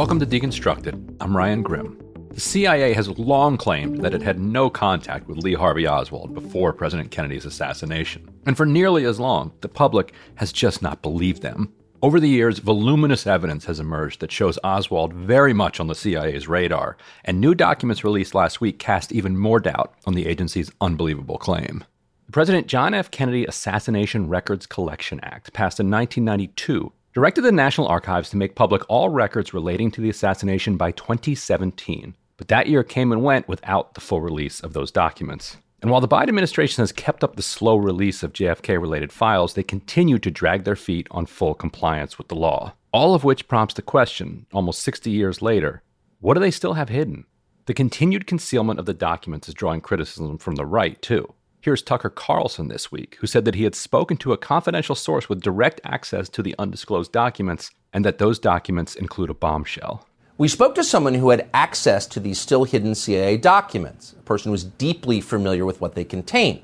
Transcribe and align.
Welcome 0.00 0.20
to 0.20 0.26
Deconstructed. 0.26 1.16
I'm 1.20 1.36
Ryan 1.36 1.62
Grim. 1.62 2.00
The 2.30 2.40
CIA 2.40 2.94
has 2.94 3.18
long 3.18 3.58
claimed 3.58 4.00
that 4.00 4.14
it 4.14 4.22
had 4.22 4.40
no 4.40 4.70
contact 4.70 5.28
with 5.28 5.44
Lee 5.44 5.52
Harvey 5.52 5.86
Oswald 5.86 6.32
before 6.32 6.72
President 6.72 7.10
Kennedy's 7.10 7.44
assassination. 7.44 8.26
And 8.46 8.56
for 8.56 8.64
nearly 8.64 9.04
as 9.04 9.20
long, 9.20 9.52
the 9.60 9.68
public 9.68 10.14
has 10.36 10.52
just 10.52 10.80
not 10.80 11.02
believed 11.02 11.42
them. 11.42 11.74
Over 12.00 12.18
the 12.18 12.30
years, 12.30 12.60
voluminous 12.60 13.26
evidence 13.26 13.66
has 13.66 13.78
emerged 13.78 14.20
that 14.20 14.32
shows 14.32 14.58
Oswald 14.64 15.12
very 15.12 15.52
much 15.52 15.80
on 15.80 15.88
the 15.88 15.94
CIA's 15.94 16.48
radar, 16.48 16.96
and 17.26 17.38
new 17.38 17.54
documents 17.54 18.02
released 18.02 18.34
last 18.34 18.58
week 18.58 18.78
cast 18.78 19.12
even 19.12 19.36
more 19.36 19.60
doubt 19.60 19.92
on 20.06 20.14
the 20.14 20.26
agency's 20.26 20.72
unbelievable 20.80 21.36
claim. 21.36 21.84
The 22.24 22.32
President 22.32 22.68
John 22.68 22.94
F. 22.94 23.10
Kennedy 23.10 23.44
Assassination 23.44 24.30
Records 24.30 24.64
Collection 24.64 25.20
Act, 25.22 25.52
passed 25.52 25.78
in 25.78 25.90
1992, 25.90 26.90
directed 27.12 27.42
the 27.42 27.52
National 27.52 27.88
Archives 27.88 28.30
to 28.30 28.36
make 28.36 28.54
public 28.54 28.82
all 28.88 29.08
records 29.08 29.52
relating 29.52 29.90
to 29.92 30.00
the 30.00 30.10
assassination 30.10 30.76
by 30.76 30.92
2017. 30.92 32.14
But 32.36 32.48
that 32.48 32.68
year 32.68 32.82
came 32.82 33.12
and 33.12 33.22
went 33.22 33.48
without 33.48 33.94
the 33.94 34.00
full 34.00 34.20
release 34.20 34.60
of 34.60 34.72
those 34.72 34.90
documents. 34.90 35.56
And 35.82 35.90
while 35.90 36.00
the 36.00 36.08
Biden 36.08 36.28
administration 36.28 36.82
has 36.82 36.92
kept 36.92 37.24
up 37.24 37.36
the 37.36 37.42
slow 37.42 37.76
release 37.76 38.22
of 38.22 38.32
JFK 38.32 38.80
related 38.80 39.12
files, 39.12 39.54
they 39.54 39.62
continue 39.62 40.18
to 40.18 40.30
drag 40.30 40.64
their 40.64 40.76
feet 40.76 41.08
on 41.10 41.26
full 41.26 41.54
compliance 41.54 42.18
with 42.18 42.28
the 42.28 42.34
law. 42.34 42.74
All 42.92 43.14
of 43.14 43.24
which 43.24 43.48
prompts 43.48 43.74
the 43.74 43.82
question, 43.82 44.46
almost 44.52 44.82
60 44.82 45.10
years 45.10 45.40
later 45.40 45.82
what 46.20 46.34
do 46.34 46.40
they 46.40 46.50
still 46.50 46.74
have 46.74 46.90
hidden? 46.90 47.24
The 47.64 47.72
continued 47.72 48.26
concealment 48.26 48.78
of 48.78 48.84
the 48.84 48.92
documents 48.92 49.48
is 49.48 49.54
drawing 49.54 49.80
criticism 49.80 50.36
from 50.36 50.56
the 50.56 50.66
right, 50.66 51.00
too. 51.00 51.32
Here's 51.62 51.82
Tucker 51.82 52.08
Carlson 52.08 52.68
this 52.68 52.90
week, 52.90 53.18
who 53.20 53.26
said 53.26 53.44
that 53.44 53.54
he 53.54 53.64
had 53.64 53.74
spoken 53.74 54.16
to 54.18 54.32
a 54.32 54.38
confidential 54.38 54.94
source 54.94 55.28
with 55.28 55.42
direct 55.42 55.78
access 55.84 56.30
to 56.30 56.42
the 56.42 56.54
undisclosed 56.58 57.12
documents 57.12 57.70
and 57.92 58.02
that 58.02 58.16
those 58.16 58.38
documents 58.38 58.94
include 58.94 59.28
a 59.28 59.34
bombshell. 59.34 60.06
We 60.38 60.48
spoke 60.48 60.74
to 60.76 60.84
someone 60.84 61.12
who 61.12 61.28
had 61.28 61.50
access 61.52 62.06
to 62.06 62.20
these 62.20 62.40
still 62.40 62.64
hidden 62.64 62.94
CIA 62.94 63.36
documents, 63.36 64.14
a 64.18 64.22
person 64.22 64.48
who 64.48 64.52
was 64.52 64.64
deeply 64.64 65.20
familiar 65.20 65.66
with 65.66 65.82
what 65.82 65.94
they 65.94 66.02
contain. 66.02 66.62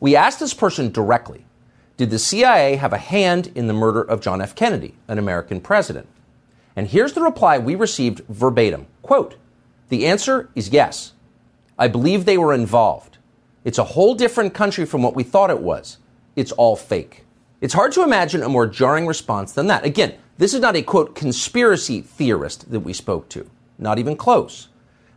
We 0.00 0.16
asked 0.16 0.40
this 0.40 0.54
person 0.54 0.90
directly 0.90 1.44
Did 1.98 2.08
the 2.08 2.18
CIA 2.18 2.76
have 2.76 2.94
a 2.94 2.98
hand 2.98 3.52
in 3.54 3.66
the 3.66 3.74
murder 3.74 4.00
of 4.00 4.22
John 4.22 4.40
F. 4.40 4.54
Kennedy, 4.54 4.94
an 5.06 5.18
American 5.18 5.60
president? 5.60 6.08
And 6.74 6.88
here's 6.88 7.12
the 7.12 7.20
reply 7.20 7.58
we 7.58 7.74
received 7.74 8.24
verbatim 8.30 8.86
quote, 9.02 9.36
The 9.90 10.06
answer 10.06 10.48
is 10.54 10.70
yes. 10.70 11.12
I 11.78 11.88
believe 11.88 12.24
they 12.24 12.38
were 12.38 12.54
involved. 12.54 13.13
It's 13.64 13.78
a 13.78 13.84
whole 13.84 14.14
different 14.14 14.52
country 14.52 14.84
from 14.84 15.02
what 15.02 15.16
we 15.16 15.22
thought 15.22 15.50
it 15.50 15.60
was. 15.60 15.96
It's 16.36 16.52
all 16.52 16.76
fake. 16.76 17.24
It's 17.62 17.72
hard 17.72 17.92
to 17.92 18.02
imagine 18.02 18.42
a 18.42 18.48
more 18.48 18.66
jarring 18.66 19.06
response 19.06 19.52
than 19.52 19.68
that. 19.68 19.86
Again, 19.86 20.14
this 20.36 20.52
is 20.52 20.60
not 20.60 20.76
a 20.76 20.82
quote 20.82 21.14
conspiracy 21.14 22.02
theorist 22.02 22.70
that 22.70 22.80
we 22.80 22.92
spoke 22.92 23.30
to, 23.30 23.48
not 23.78 23.98
even 23.98 24.16
close. 24.16 24.68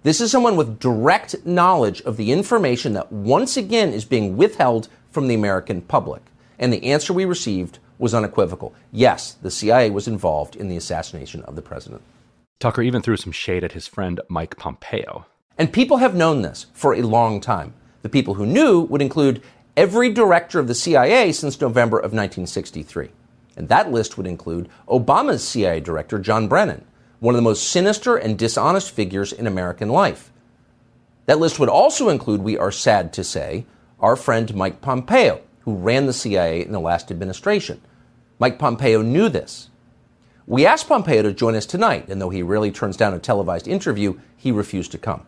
This 0.04 0.22
is 0.22 0.32
someone 0.32 0.56
with 0.56 0.80
direct 0.80 1.46
knowledge 1.46 2.02
of 2.04 2.16
the 2.16 2.32
information 2.32 2.94
that 2.94 3.12
once 3.12 3.58
again 3.58 3.92
is 3.92 4.06
being 4.06 4.38
withheld 4.38 4.88
from 5.12 5.28
the 5.28 5.36
American 5.36 5.82
public. 5.82 6.22
And 6.58 6.72
the 6.72 6.86
answer 6.86 7.12
we 7.12 7.26
received 7.26 7.80
was 8.00 8.14
unequivocal. 8.14 8.74
Yes, 8.94 9.34
the 9.34 9.52
CIA 9.52 9.90
was 9.90 10.08
involved 10.08 10.56
in 10.56 10.70
the 10.70 10.78
assassination 10.78 11.42
of 11.42 11.58
the 11.58 11.62
president. 11.62 12.02
Tucker 12.60 12.82
even 12.82 13.02
threw 13.02 13.18
some 13.18 13.34
shade 13.34 13.66
at 13.66 13.74
his 13.74 13.88
friend 13.88 14.22
Mike 14.30 14.56
Pompeo. 14.56 15.26
And 15.58 15.74
people 15.74 15.98
have 15.98 16.16
known 16.16 16.44
this 16.44 16.68
for 16.74 16.94
a 16.94 17.02
long 17.02 17.42
time. 17.42 17.74
The 18.08 18.12
people 18.12 18.36
who 18.36 18.46
knew 18.46 18.80
would 18.84 19.02
include 19.02 19.42
every 19.76 20.14
director 20.14 20.60
of 20.60 20.70
the 20.70 20.74
CIA 20.74 21.34
since 21.34 21.60
November 21.60 21.98
of 21.98 22.14
1963. 22.14 23.10
And 23.58 23.68
that 23.68 23.92
list 23.92 24.18
would 24.18 24.26
include 24.26 24.70
Obama's 24.88 25.46
CIA 25.46 25.82
director, 25.82 26.18
John 26.18 26.48
Brennan, 26.48 26.86
one 27.20 27.36
of 27.36 27.38
the 27.38 27.42
most 27.42 27.68
sinister 27.68 28.16
and 28.16 28.40
dishonest 28.40 28.92
figures 28.92 29.34
in 29.34 29.46
American 29.46 29.90
life. 29.90 30.32
That 31.26 31.40
list 31.40 31.60
would 31.60 31.68
also 31.68 32.08
include, 32.08 32.44
we 32.44 32.58
are 32.58 32.72
sad 32.72 33.12
to 33.12 33.26
say, 33.26 33.66
our 34.00 34.16
friend 34.16 34.56
Mike 34.56 34.80
Pompeo, 34.80 35.42
who 35.66 35.76
ran 35.76 36.06
the 36.06 36.14
CIA 36.14 36.62
in 36.62 36.72
the 36.72 36.80
last 36.80 37.12
administration. 37.12 37.82
Mike 38.40 38.58
Pompeo 38.58 39.02
knew 39.02 39.28
this. 39.28 39.70
We 40.46 40.66
asked 40.66 40.88
Pompeo 40.88 41.24
to 41.24 41.34
join 41.34 41.56
us 41.56 41.66
tonight, 41.66 42.08
and 42.08 42.22
though 42.22 42.30
he 42.30 42.42
rarely 42.42 42.72
turns 42.72 42.96
down 42.96 43.14
a 43.14 43.20
televised 43.20 43.68
interview, 43.68 44.18
he 44.38 44.54
refused 44.54 44.94
to 44.94 44.98
come. 44.98 45.26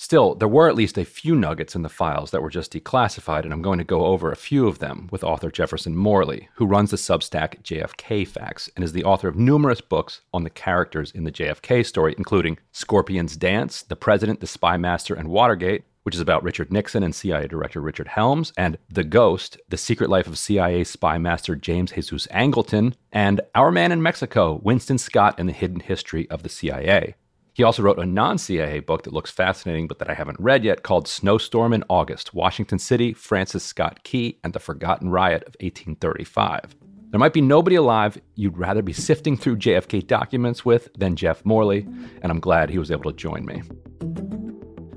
Still, 0.00 0.36
there 0.36 0.46
were 0.46 0.68
at 0.68 0.76
least 0.76 0.96
a 0.96 1.04
few 1.04 1.34
nuggets 1.34 1.74
in 1.74 1.82
the 1.82 1.88
files 1.88 2.30
that 2.30 2.40
were 2.40 2.50
just 2.50 2.72
declassified, 2.72 3.42
and 3.42 3.52
I'm 3.52 3.62
going 3.62 3.78
to 3.78 3.84
go 3.84 4.06
over 4.06 4.30
a 4.30 4.36
few 4.36 4.68
of 4.68 4.78
them 4.78 5.08
with 5.10 5.24
author 5.24 5.50
Jefferson 5.50 5.96
Morley, 5.96 6.48
who 6.54 6.66
runs 6.66 6.92
the 6.92 6.96
Substack 6.96 7.62
JFK 7.62 8.26
Facts 8.26 8.70
and 8.76 8.84
is 8.84 8.92
the 8.92 9.02
author 9.02 9.26
of 9.26 9.34
numerous 9.34 9.80
books 9.80 10.20
on 10.32 10.44
the 10.44 10.50
characters 10.50 11.10
in 11.10 11.24
the 11.24 11.32
JFK 11.32 11.84
story, 11.84 12.14
including 12.16 12.58
Scorpion's 12.70 13.36
Dance, 13.36 13.82
The 13.82 13.96
President, 13.96 14.38
the 14.38 14.46
Spy 14.46 14.76
Master, 14.76 15.14
and 15.14 15.28
Watergate, 15.28 15.82
which 16.04 16.14
is 16.14 16.20
about 16.20 16.44
Richard 16.44 16.72
Nixon 16.72 17.02
and 17.02 17.14
CIA 17.14 17.48
Director 17.48 17.80
Richard 17.80 18.08
Helms, 18.08 18.52
and 18.56 18.78
The 18.88 19.04
Ghost, 19.04 19.58
The 19.68 19.76
Secret 19.76 20.08
Life 20.08 20.28
of 20.28 20.38
CIA 20.38 20.84
Spy 20.84 21.18
Master 21.18 21.56
James 21.56 21.90
Jesus 21.90 22.28
Angleton, 22.28 22.94
and 23.12 23.40
Our 23.56 23.72
Man 23.72 23.90
in 23.90 24.00
Mexico, 24.00 24.60
Winston 24.62 24.98
Scott 24.98 25.34
and 25.38 25.48
the 25.48 25.52
Hidden 25.52 25.80
History 25.80 26.30
of 26.30 26.44
the 26.44 26.48
CIA. 26.48 27.16
He 27.58 27.64
also 27.64 27.82
wrote 27.82 27.98
a 27.98 28.06
non 28.06 28.38
CIA 28.38 28.78
book 28.78 29.02
that 29.02 29.12
looks 29.12 29.32
fascinating 29.32 29.88
but 29.88 29.98
that 29.98 30.08
I 30.08 30.14
haven't 30.14 30.38
read 30.38 30.62
yet 30.62 30.84
called 30.84 31.08
Snowstorm 31.08 31.72
in 31.72 31.82
August 31.90 32.32
Washington 32.32 32.78
City, 32.78 33.12
Francis 33.12 33.64
Scott 33.64 34.04
Key, 34.04 34.38
and 34.44 34.52
the 34.52 34.60
Forgotten 34.60 35.10
Riot 35.10 35.42
of 35.42 35.56
1835. 35.60 36.76
There 37.10 37.18
might 37.18 37.32
be 37.32 37.40
nobody 37.40 37.74
alive 37.74 38.16
you'd 38.36 38.56
rather 38.56 38.80
be 38.80 38.92
sifting 38.92 39.36
through 39.36 39.56
JFK 39.56 40.06
documents 40.06 40.64
with 40.64 40.88
than 40.96 41.16
Jeff 41.16 41.44
Morley, 41.44 41.80
and 42.22 42.30
I'm 42.30 42.38
glad 42.38 42.70
he 42.70 42.78
was 42.78 42.92
able 42.92 43.10
to 43.10 43.16
join 43.16 43.44
me. 43.44 43.62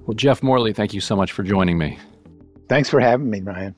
Well, 0.06 0.14
Jeff 0.14 0.44
Morley, 0.44 0.72
thank 0.72 0.94
you 0.94 1.02
so 1.02 1.16
much 1.16 1.32
for 1.32 1.42
joining 1.42 1.80
me. 1.80 1.98
Thanks 2.70 2.90
for 2.90 3.00
having 3.00 3.32
me, 3.32 3.42
Ryan. 3.42 3.74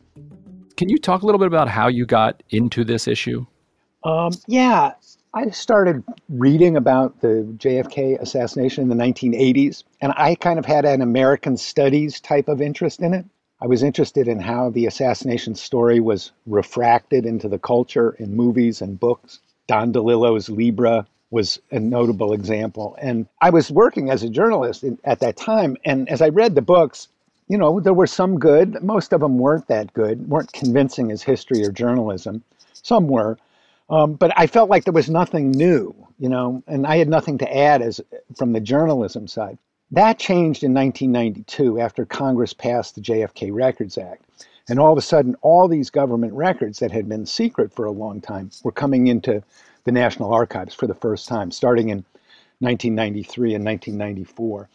Can 0.76 0.90
you 0.90 0.98
talk 0.98 1.22
a 1.22 1.26
little 1.26 1.40
bit 1.40 1.48
about 1.48 1.70
how 1.70 1.88
you 1.88 2.06
got 2.06 2.44
into 2.50 2.84
this 2.84 3.08
issue? 3.08 3.46
Um, 4.04 4.34
yeah, 4.48 4.92
I 5.36 5.50
started 5.50 6.04
reading 6.30 6.78
about 6.78 7.22
the 7.22 7.44
JFK 7.58 8.22
assassination 8.22 8.84
in 8.84 8.90
the 8.90 9.04
1980s, 9.04 9.84
and 10.00 10.14
I 10.16 10.36
kind 10.36 10.60
of 10.60 10.66
had 10.66 10.86
an 10.86 11.02
American 11.02 11.58
studies 11.58 12.20
type 12.22 12.48
of 12.48 12.62
interest 12.62 13.00
in 13.00 13.16
it. 13.16 13.26
I 13.60 13.66
was 13.66 13.82
interested 13.82 14.28
in 14.28 14.40
how 14.40 14.70
the 14.70 14.86
assassination 14.86 15.56
story 15.56 16.00
was 16.00 16.32
refracted 16.46 17.26
into 17.26 17.50
the 17.50 17.58
culture 17.58 18.12
in 18.20 18.36
movies 18.36 18.80
and 18.80 19.00
books. 19.00 19.40
Don 19.66 19.92
DeLillo's 19.92 20.50
Libra 20.50 21.08
was 21.32 21.60
a 21.72 21.80
notable 21.80 22.34
example. 22.34 22.96
And 23.02 23.26
I 23.42 23.50
was 23.50 23.72
working 23.72 24.12
as 24.12 24.22
a 24.22 24.30
journalist 24.30 24.86
at 25.04 25.20
that 25.22 25.36
time, 25.36 25.78
and 25.84 26.08
as 26.10 26.22
I 26.22 26.30
read 26.30 26.54
the 26.54 26.62
books, 26.62 27.08
you 27.48 27.58
know, 27.58 27.80
there 27.80 27.96
were 27.96 28.06
some 28.06 28.38
good. 28.38 28.84
Most 28.84 29.12
of 29.12 29.22
them 29.22 29.40
weren't 29.40 29.68
that 29.68 29.94
good, 29.94 30.30
weren't 30.30 30.54
convincing 30.54 31.12
as 31.12 31.24
history 31.24 31.66
or 31.66 31.72
journalism. 31.72 32.44
Some 32.74 33.08
were. 33.08 33.40
Um, 33.94 34.14
but 34.14 34.34
I 34.36 34.48
felt 34.48 34.72
like 34.72 34.86
there 34.86 34.94
was 34.94 35.08
nothing 35.08 35.52
new, 35.52 35.94
you 36.18 36.28
know, 36.28 36.64
and 36.66 36.88
I 36.88 36.98
had 36.98 37.08
nothing 37.08 37.38
to 37.38 37.56
add 37.56 37.84
as 37.84 38.02
from 38.36 38.54
the 38.54 38.60
journalism 38.60 39.28
side. 39.28 39.60
That 39.92 40.18
changed 40.18 40.64
in 40.64 40.74
1992 40.74 41.80
after 41.80 42.04
Congress 42.04 42.54
passed 42.54 42.96
the 42.96 43.02
JFK 43.02 43.54
Records 43.54 44.00
Act. 44.00 44.26
And 44.68 44.80
all 44.80 44.92
of 44.92 44.98
a 44.98 45.02
sudden, 45.02 45.36
all 45.44 45.68
these 45.68 45.92
government 45.92 46.34
records 46.34 46.80
that 46.80 46.92
had 46.92 47.08
been 47.08 47.28
secret 47.28 47.72
for 47.72 47.86
a 47.86 47.92
long 47.92 48.20
time 48.20 48.50
were 48.64 48.72
coming 48.72 49.06
into 49.06 49.44
the 49.84 49.92
National 49.92 50.34
Archives 50.34 50.74
for 50.74 50.88
the 50.88 50.96
first 50.96 51.28
time, 51.28 51.52
starting 51.52 51.90
in 51.90 51.98
1993 52.62 53.54
and 53.54 53.64
1994. 53.64 54.70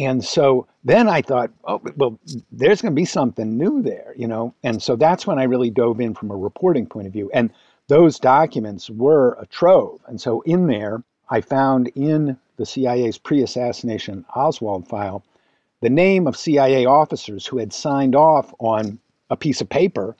And 0.00 0.24
so 0.24 0.66
then 0.82 1.08
I 1.08 1.22
thought, 1.22 1.52
oh, 1.64 1.80
well, 1.96 2.18
there's 2.50 2.82
going 2.82 2.92
to 2.92 3.00
be 3.00 3.04
something 3.04 3.56
new 3.56 3.82
there, 3.82 4.14
you 4.16 4.26
know? 4.26 4.52
And 4.64 4.82
so 4.82 4.96
that's 4.96 5.28
when 5.28 5.38
I 5.38 5.44
really 5.44 5.70
dove 5.70 6.00
in 6.00 6.14
from 6.14 6.32
a 6.32 6.36
reporting 6.36 6.86
point 6.86 7.06
of 7.06 7.12
view. 7.12 7.30
And 7.32 7.52
those 7.88 8.18
documents 8.18 8.88
were 8.88 9.36
a 9.40 9.46
trove. 9.46 10.00
And 10.06 10.20
so 10.20 10.40
in 10.42 10.66
there, 10.66 11.02
I 11.28 11.40
found 11.40 11.88
in 11.94 12.38
the 12.56 12.66
CIA's 12.66 13.18
pre 13.18 13.42
assassination 13.42 14.24
Oswald 14.34 14.88
file 14.88 15.24
the 15.80 15.90
name 15.90 16.26
of 16.26 16.36
CIA 16.36 16.86
officers 16.86 17.46
who 17.46 17.58
had 17.58 17.72
signed 17.72 18.14
off 18.14 18.54
on 18.58 18.98
a 19.28 19.36
piece 19.36 19.60
of 19.60 19.68
paper 19.68 20.16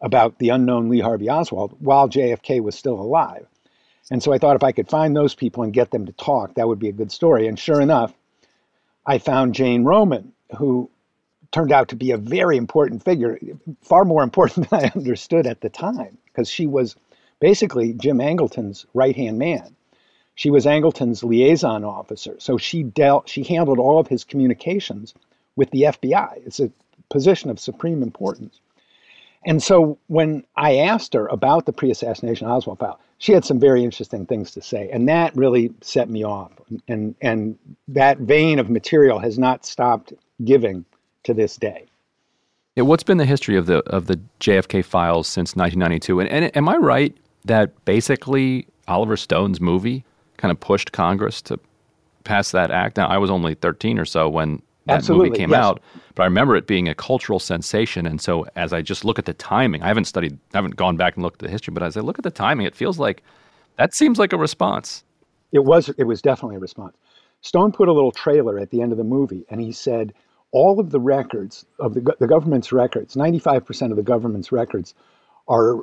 about 0.00 0.38
the 0.38 0.50
unknown 0.50 0.88
Lee 0.88 1.00
Harvey 1.00 1.28
Oswald 1.28 1.74
while 1.80 2.08
JFK 2.08 2.62
was 2.62 2.74
still 2.74 3.00
alive. 3.00 3.46
And 4.10 4.22
so 4.22 4.32
I 4.32 4.38
thought 4.38 4.56
if 4.56 4.62
I 4.62 4.72
could 4.72 4.88
find 4.88 5.16
those 5.16 5.34
people 5.34 5.62
and 5.62 5.72
get 5.72 5.90
them 5.90 6.06
to 6.06 6.12
talk, 6.12 6.54
that 6.54 6.68
would 6.68 6.78
be 6.78 6.88
a 6.88 6.92
good 6.92 7.10
story. 7.10 7.46
And 7.46 7.58
sure 7.58 7.80
enough, 7.80 8.14
I 9.06 9.18
found 9.18 9.54
Jane 9.54 9.84
Roman, 9.84 10.32
who 10.56 10.90
turned 11.54 11.70
out 11.70 11.86
to 11.88 11.94
be 11.94 12.10
a 12.10 12.16
very 12.16 12.56
important 12.56 13.04
figure, 13.04 13.38
far 13.80 14.04
more 14.04 14.24
important 14.24 14.68
than 14.70 14.80
I 14.86 14.92
understood 14.96 15.46
at 15.46 15.60
the 15.60 15.68
time, 15.68 16.18
because 16.26 16.50
she 16.50 16.66
was 16.66 16.96
basically 17.38 17.92
Jim 17.92 18.20
Angleton's 18.20 18.86
right 18.92 19.14
hand 19.14 19.38
man. 19.38 19.76
She 20.34 20.50
was 20.50 20.66
Angleton's 20.66 21.22
liaison 21.22 21.84
officer, 21.84 22.34
so 22.40 22.58
she 22.58 22.82
dealt, 22.82 23.28
she 23.28 23.44
handled 23.44 23.78
all 23.78 24.00
of 24.00 24.08
his 24.08 24.24
communications 24.24 25.14
with 25.54 25.70
the 25.70 25.82
FBI. 25.82 26.44
It's 26.44 26.58
a 26.58 26.72
position 27.08 27.50
of 27.50 27.60
supreme 27.60 28.02
importance. 28.02 28.58
And 29.46 29.62
so 29.62 29.96
when 30.08 30.42
I 30.56 30.78
asked 30.78 31.14
her 31.14 31.28
about 31.28 31.66
the 31.66 31.72
pre-assassination 31.72 32.48
Oswald 32.48 32.80
file, 32.80 32.98
she 33.18 33.30
had 33.30 33.44
some 33.44 33.60
very 33.60 33.84
interesting 33.84 34.26
things 34.26 34.50
to 34.52 34.60
say, 34.60 34.90
and 34.90 35.08
that 35.08 35.36
really 35.36 35.72
set 35.82 36.08
me 36.10 36.24
off. 36.24 36.50
And 36.88 37.14
and 37.20 37.56
that 37.86 38.18
vein 38.18 38.58
of 38.58 38.70
material 38.70 39.20
has 39.20 39.38
not 39.38 39.64
stopped 39.64 40.14
giving 40.42 40.84
to 41.24 41.34
this 41.34 41.56
day. 41.56 41.86
Yeah, 42.76 42.82
what's 42.82 43.02
been 43.02 43.18
the 43.18 43.26
history 43.26 43.56
of 43.56 43.66
the 43.66 43.78
of 43.86 44.06
the 44.06 44.20
JFK 44.40 44.84
files 44.84 45.28
since 45.28 45.54
1992? 45.54 46.20
And, 46.20 46.28
and 46.28 46.56
am 46.56 46.68
I 46.68 46.76
right 46.76 47.16
that 47.44 47.84
basically 47.84 48.66
Oliver 48.88 49.16
Stone's 49.16 49.60
movie 49.60 50.04
kind 50.38 50.50
of 50.50 50.58
pushed 50.58 50.92
Congress 50.92 51.40
to 51.42 51.58
pass 52.24 52.50
that 52.50 52.70
act? 52.70 52.96
Now, 52.96 53.06
I 53.06 53.18
was 53.18 53.30
only 53.30 53.54
13 53.54 53.98
or 53.98 54.04
so 54.04 54.28
when 54.28 54.60
that 54.86 54.96
Absolutely, 54.96 55.30
movie 55.30 55.38
came 55.38 55.50
yes. 55.50 55.60
out, 55.60 55.80
but 56.14 56.24
I 56.24 56.26
remember 56.26 56.56
it 56.56 56.66
being 56.66 56.88
a 56.88 56.94
cultural 56.94 57.38
sensation. 57.38 58.06
And 58.06 58.20
so, 58.20 58.46
as 58.56 58.72
I 58.72 58.82
just 58.82 59.04
look 59.04 59.18
at 59.18 59.24
the 59.24 59.34
timing, 59.34 59.82
I 59.82 59.88
haven't 59.88 60.04
studied, 60.06 60.36
I 60.52 60.58
haven't 60.58 60.76
gone 60.76 60.96
back 60.96 61.14
and 61.14 61.22
looked 61.22 61.42
at 61.42 61.46
the 61.46 61.52
history, 61.52 61.72
but 61.72 61.82
as 61.82 61.96
I 61.96 62.00
look 62.00 62.18
at 62.18 62.24
the 62.24 62.30
timing, 62.30 62.66
it 62.66 62.74
feels 62.74 62.98
like 62.98 63.22
that 63.76 63.94
seems 63.94 64.18
like 64.18 64.32
a 64.32 64.36
response. 64.36 65.04
It 65.52 65.64
was 65.64 65.88
it 65.96 66.04
was 66.04 66.20
definitely 66.20 66.56
a 66.56 66.60
response. 66.60 66.96
Stone 67.40 67.72
put 67.72 67.88
a 67.88 67.92
little 67.92 68.10
trailer 68.10 68.58
at 68.58 68.70
the 68.70 68.82
end 68.82 68.90
of 68.90 68.98
the 68.98 69.04
movie, 69.04 69.46
and 69.48 69.60
he 69.60 69.70
said 69.70 70.12
all 70.54 70.78
of 70.78 70.90
the 70.90 71.00
records 71.00 71.66
of 71.80 71.94
the, 71.94 72.14
the 72.20 72.28
government's 72.28 72.72
records, 72.72 73.16
95% 73.16 73.90
of 73.90 73.96
the 73.96 74.04
government's 74.04 74.52
records, 74.52 74.94
are 75.48 75.80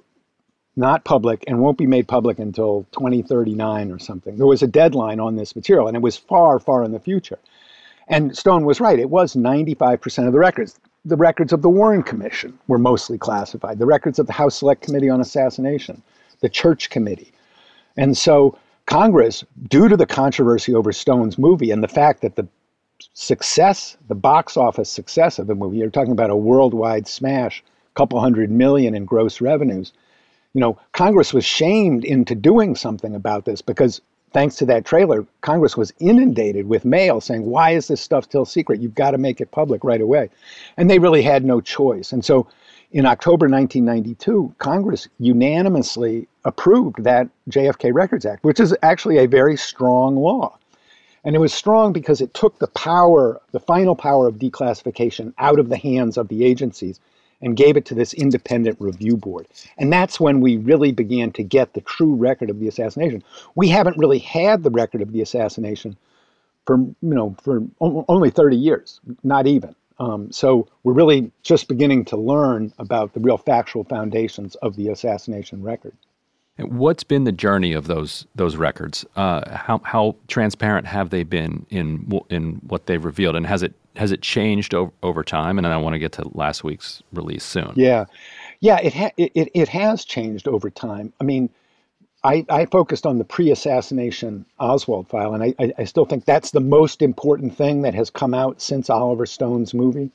not 0.78 1.04
public 1.04 1.44
and 1.46 1.60
won't 1.60 1.78
be 1.78 1.86
made 1.86 2.08
public 2.08 2.40
until 2.40 2.88
2039 2.94 3.92
or 3.92 4.00
something. 4.00 4.38
There 4.38 4.48
was 4.48 4.64
a 4.64 4.68
deadline 4.68 5.20
on 5.20 5.36
this 5.36 5.58
material, 5.58 5.88
and 5.88 5.98
it 5.98 6.02
was 6.02 6.16
far, 6.16 6.58
far 6.58 6.86
in 6.86 6.94
the 6.94 7.02
future. 7.02 7.38
And 8.08 8.36
Stone 8.36 8.64
was 8.64 8.80
right. 8.80 8.98
It 8.98 9.10
was 9.10 9.36
95% 9.36 10.26
of 10.26 10.32
the 10.32 10.40
records. 10.40 10.80
The 11.04 11.18
records 11.18 11.52
of 11.52 11.62
the 11.62 11.70
Warren 11.70 12.02
Commission 12.02 12.58
were 12.68 12.78
mostly 12.78 13.18
classified. 13.18 13.78
The 13.78 13.86
records 13.86 14.20
of 14.20 14.28
the 14.28 14.34
House 14.34 14.56
Select 14.56 14.82
Committee 14.82 15.10
on 15.10 15.20
Assassination, 15.20 16.02
the 16.40 16.50
Church 16.50 16.90
Committee. 16.90 17.34
And 17.98 18.18
so 18.18 18.58
Congress, 18.86 19.44
due 19.68 19.90
to 19.90 19.98
the 19.98 20.06
controversy 20.06 20.74
over 20.74 20.94
Stone's 20.94 21.38
movie 21.38 21.72
and 21.72 21.84
the 21.84 21.90
fact 21.90 22.22
that 22.22 22.38
the 22.38 22.48
success, 23.14 23.98
the 24.08 24.16
box 24.16 24.58
office 24.58 24.90
success 24.90 25.40
of 25.40 25.48
the 25.48 25.56
movie, 25.56 25.78
you're 25.78 25.90
talking 25.90 26.12
about 26.12 26.30
a 26.30 26.36
worldwide 26.36 27.08
smash, 27.08 27.64
couple 27.96 28.20
hundred 28.20 28.52
million 28.52 28.96
in 28.96 29.06
gross 29.06 29.42
revenues. 29.42 29.94
You 30.54 30.62
know, 30.62 30.78
Congress 30.94 31.34
was 31.34 31.46
shamed 31.46 32.04
into 32.04 32.36
doing 32.36 32.76
something 32.76 33.16
about 33.16 33.46
this 33.46 33.62
because 33.62 34.02
thanks 34.34 34.56
to 34.58 34.66
that 34.66 34.86
trailer, 34.86 35.26
Congress 35.42 35.78
was 35.78 35.94
inundated 36.00 36.68
with 36.68 36.86
mail 36.86 37.22
saying, 37.22 37.46
why 37.46 37.72
is 37.72 37.88
this 37.88 38.02
stuff 38.02 38.24
still 38.24 38.46
secret? 38.46 38.82
You've 38.82 38.96
got 38.96 39.12
to 39.12 39.18
make 39.18 39.42
it 39.42 39.52
public 39.52 39.84
right 39.84 40.02
away. 40.02 40.30
And 40.78 40.90
they 40.90 41.00
really 41.00 41.22
had 41.22 41.46
no 41.46 41.62
choice. 41.62 42.12
And 42.12 42.24
so 42.24 42.48
in 42.92 43.06
October 43.06 43.48
1992, 43.48 44.56
Congress 44.58 45.08
unanimously 45.20 46.28
approved 46.44 47.04
that 47.04 47.30
JFK 47.50 47.94
Records 47.94 48.26
Act, 48.26 48.44
which 48.44 48.60
is 48.60 48.76
actually 48.82 49.18
a 49.18 49.28
very 49.28 49.58
strong 49.58 50.16
law. 50.16 50.58
And 51.24 51.36
it 51.36 51.40
was 51.40 51.54
strong 51.54 51.94
because 51.94 52.22
it 52.22 52.34
took 52.34 52.58
the 52.60 52.68
power, 52.68 53.40
the 53.52 53.60
final 53.60 53.96
power 53.96 54.28
of 54.28 54.36
declassification 54.36 55.34
out 55.38 55.60
of 55.60 55.70
the 55.70 55.78
hands 55.78 56.18
of 56.18 56.28
the 56.30 56.44
agencies 56.44 57.00
and 57.42 57.58
gave 57.58 57.76
it 57.78 57.86
to 57.86 57.96
this 57.96 58.14
independent 58.14 58.78
review 58.80 59.18
board. 59.18 59.48
And 59.78 59.92
that's 59.92 60.20
when 60.20 60.42
we 60.42 60.58
really 60.58 60.92
began 60.92 61.32
to 61.34 61.44
get 61.44 61.74
the 61.74 61.82
true 61.82 62.16
record 62.16 62.50
of 62.50 62.60
the 62.60 62.68
assassination. 62.68 63.24
We 63.56 63.68
haven't 63.70 63.98
really 63.98 64.20
had 64.20 64.64
the 64.64 64.70
record 64.70 65.02
of 65.02 65.12
the 65.12 65.22
assassination 65.22 65.98
for, 66.66 66.78
you 66.78 66.96
know, 67.02 67.36
for 67.42 67.64
only 67.80 68.30
30 68.30 68.56
years, 68.58 69.00
not 69.24 69.48
even. 69.48 69.76
Um, 70.00 70.32
so 70.32 70.68
we're 70.84 70.94
really 70.94 71.32
just 71.44 71.68
beginning 71.68 72.06
to 72.06 72.18
learn 72.18 72.74
about 72.80 73.14
the 73.14 73.20
real 73.20 73.38
factual 73.38 73.84
foundations 73.84 74.56
of 74.56 74.76
the 74.76 74.90
assassination 74.90 75.62
record. 75.62 75.94
What's 76.62 77.04
been 77.04 77.24
the 77.24 77.32
journey 77.32 77.74
of 77.74 77.88
those 77.88 78.26
those 78.36 78.56
records? 78.56 79.06
Uh, 79.16 79.56
how 79.56 79.82
how 79.84 80.16
transparent 80.28 80.88
have 80.88 81.10
they 81.10 81.24
been 81.24 81.66
in 81.70 82.22
in 82.30 82.62
what 82.68 82.86
they've 82.86 83.04
revealed, 83.04 83.36
and 83.36 83.46
has 83.46 83.64
it 83.64 83.74
has 83.96 84.12
it 84.12 84.22
changed 84.22 84.74
over, 84.74 84.92
over 85.04 85.24
time? 85.24 85.58
And 85.58 85.68
I 85.68 85.78
want 85.78 85.94
to 85.94 86.00
get 86.00 86.14
to 86.14 86.30
last 86.34 86.64
week's 86.64 87.04
release 87.14 87.44
soon. 87.44 87.74
Yeah, 87.76 88.06
yeah, 88.60 88.80
it 88.80 88.94
ha- 88.94 89.12
it, 89.18 89.32
it 89.36 89.50
it 89.54 89.68
has 89.70 90.06
changed 90.06 90.48
over 90.48 90.70
time. 90.70 91.14
I 91.20 91.24
mean, 91.24 91.50
I, 92.24 92.46
I 92.50 92.66
focused 92.66 93.06
on 93.06 93.18
the 93.18 93.24
pre-assassination 93.24 94.46
Oswald 94.60 95.08
file, 95.08 95.34
and 95.34 95.44
I, 95.44 95.56
I, 95.60 95.74
I 95.80 95.84
still 95.86 96.06
think 96.06 96.26
that's 96.26 96.52
the 96.52 96.60
most 96.60 97.02
important 97.02 97.58
thing 97.58 97.82
that 97.82 97.96
has 97.96 98.10
come 98.10 98.34
out 98.34 98.62
since 98.62 98.90
Oliver 98.90 99.26
Stone's 99.26 99.74
movie, 99.74 100.12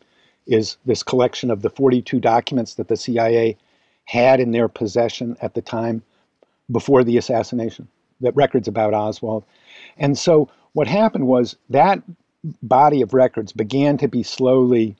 is 0.47 0.77
this 0.87 1.03
collection 1.03 1.51
of 1.51 1.63
the 1.63 1.71
42 1.71 2.21
documents 2.21 2.75
that 2.75 2.87
the 2.87 2.97
CIA 2.97 3.57
had 4.05 4.39
in 4.39 4.53
their 4.53 4.69
possession 4.69 5.37
at 5.43 5.55
the 5.55 5.63
time 5.63 6.03
before 6.71 7.05
the 7.05 7.17
assassination, 7.17 7.89
that 8.21 8.37
records 8.37 8.69
about 8.69 8.95
Oswald. 8.95 9.45
And 9.97 10.19
so 10.19 10.49
what 10.73 10.87
happened 10.87 11.27
was 11.27 11.57
that 11.71 12.03
body 12.63 13.03
of 13.03 13.15
records 13.15 13.53
began 13.53 13.99
to 13.99 14.09
be 14.09 14.23
slowly 14.23 14.97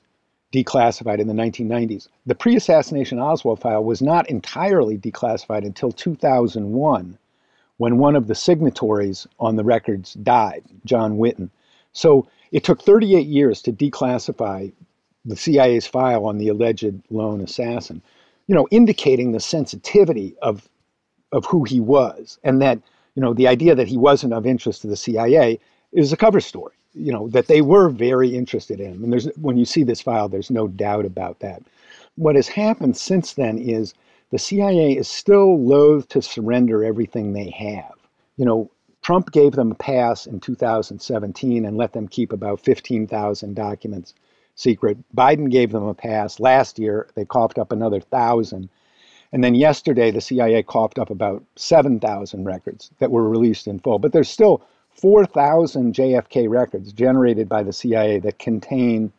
declassified 0.53 1.19
in 1.19 1.27
the 1.27 1.33
1990s. 1.33 2.07
The 2.25 2.35
pre 2.35 2.55
assassination 2.55 3.19
Oswald 3.19 3.59
file 3.59 3.83
was 3.83 4.01
not 4.01 4.29
entirely 4.29 4.97
declassified 4.97 5.65
until 5.65 5.91
2001 5.91 7.17
when 7.77 7.97
one 7.97 8.15
of 8.15 8.27
the 8.27 8.35
signatories 8.35 9.27
on 9.39 9.55
the 9.55 9.63
records 9.63 10.13
died, 10.15 10.63
John 10.85 11.17
Whitten. 11.17 11.49
So 11.93 12.27
it 12.51 12.63
took 12.63 12.81
38 12.81 13.27
years 13.27 13.61
to 13.63 13.73
declassify 13.73 14.71
the 15.25 15.35
CIA's 15.35 15.85
file 15.85 16.25
on 16.25 16.37
the 16.37 16.47
alleged 16.47 17.01
lone 17.09 17.41
assassin, 17.41 18.01
you 18.47 18.55
know, 18.55 18.67
indicating 18.71 19.31
the 19.31 19.39
sensitivity 19.39 20.35
of 20.41 20.67
of 21.31 21.45
who 21.45 21.63
he 21.63 21.79
was 21.79 22.39
and 22.43 22.61
that 22.61 22.79
you 23.15 23.21
know 23.21 23.33
the 23.33 23.47
idea 23.47 23.75
that 23.75 23.87
he 23.87 23.97
wasn't 23.97 24.33
of 24.33 24.45
interest 24.45 24.81
to 24.81 24.87
the 24.87 24.95
CIA 24.95 25.59
is 25.91 26.13
a 26.13 26.17
cover 26.17 26.39
story 26.39 26.73
you 26.97 27.11
know 27.11 27.27
that 27.29 27.47
they 27.47 27.61
were 27.61 27.89
very 27.89 28.35
interested 28.35 28.79
in. 28.79 28.93
Him 28.93 29.03
and 29.03 29.13
there's 29.13 29.27
when 29.37 29.57
you 29.57 29.65
see 29.65 29.83
this 29.83 30.01
file 30.01 30.27
there's 30.27 30.51
no 30.51 30.67
doubt 30.67 31.05
about 31.05 31.39
that. 31.39 31.61
What 32.15 32.35
has 32.35 32.47
happened 32.47 32.97
since 32.97 33.33
then 33.33 33.57
is 33.59 33.93
the 34.31 34.39
CIA 34.39 34.93
is 34.97 35.07
still 35.07 35.61
loath 35.61 36.07
to 36.09 36.21
surrender 36.21 36.83
everything 36.83 37.33
they 37.33 37.49
have. 37.51 37.93
You 38.37 38.45
know 38.45 38.71
Trump 39.03 39.31
gave 39.31 39.53
them 39.53 39.71
a 39.71 39.75
pass 39.75 40.25
in 40.25 40.39
2017 40.39 41.65
and 41.65 41.77
let 41.77 41.93
them 41.93 42.09
keep 42.09 42.33
about 42.33 42.59
15,000 42.59 43.53
documents 43.53 44.13
secret. 44.55 44.97
Biden 45.15 45.49
gave 45.49 45.71
them 45.71 45.83
a 45.83 45.93
pass 45.93 46.39
last 46.39 46.79
year. 46.79 47.07
They 47.15 47.23
coughed 47.23 47.59
up 47.59 47.71
another 47.71 48.01
1000 48.09 48.69
and 49.31 49.43
then 49.43 49.55
yesterday, 49.55 50.11
the 50.11 50.21
CIA 50.21 50.63
coughed 50.63 50.99
up 50.99 51.09
about 51.09 51.43
7,000 51.55 52.45
records 52.45 52.91
that 52.99 53.11
were 53.11 53.27
released 53.27 53.67
in 53.67 53.79
full. 53.79 53.99
But 53.99 54.13
there's 54.13 54.29
still 54.29 54.61
4,000 54.91 55.93
JFK 55.93 56.49
records 56.49 56.93
generated 56.93 57.49
by 57.49 57.63
the 57.63 57.73
CIA 57.73 58.19
that 58.19 58.39
contain 58.39 59.11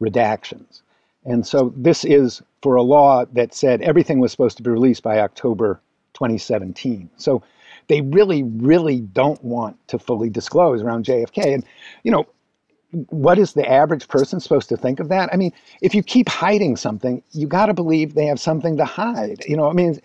redactions. 0.00 0.82
And 1.24 1.46
so 1.46 1.72
this 1.76 2.04
is 2.04 2.42
for 2.62 2.76
a 2.76 2.82
law 2.82 3.24
that 3.32 3.54
said 3.54 3.82
everything 3.82 4.20
was 4.20 4.30
supposed 4.30 4.56
to 4.58 4.62
be 4.62 4.70
released 4.70 5.02
by 5.02 5.18
October 5.18 5.80
2017. 6.14 7.10
So 7.16 7.42
they 7.88 8.02
really, 8.02 8.42
really 8.42 9.00
don't 9.00 9.42
want 9.42 9.76
to 9.88 9.98
fully 9.98 10.30
disclose 10.30 10.82
around 10.82 11.04
JFK. 11.04 11.54
And, 11.54 11.64
you 12.04 12.12
know, 12.12 12.26
what 12.90 13.38
is 13.38 13.52
the 13.52 13.68
average 13.68 14.08
person 14.08 14.40
supposed 14.40 14.68
to 14.70 14.76
think 14.76 14.98
of 14.98 15.08
that? 15.08 15.28
I 15.32 15.36
mean, 15.36 15.52
if 15.82 15.94
you 15.94 16.02
keep 16.02 16.28
hiding 16.28 16.76
something, 16.76 17.22
you 17.32 17.46
got 17.46 17.66
to 17.66 17.74
believe 17.74 18.14
they 18.14 18.24
have 18.26 18.40
something 18.40 18.78
to 18.78 18.84
hide. 18.84 19.44
You 19.46 19.56
know, 19.58 19.68
I 19.68 19.74
mean, 19.74 20.00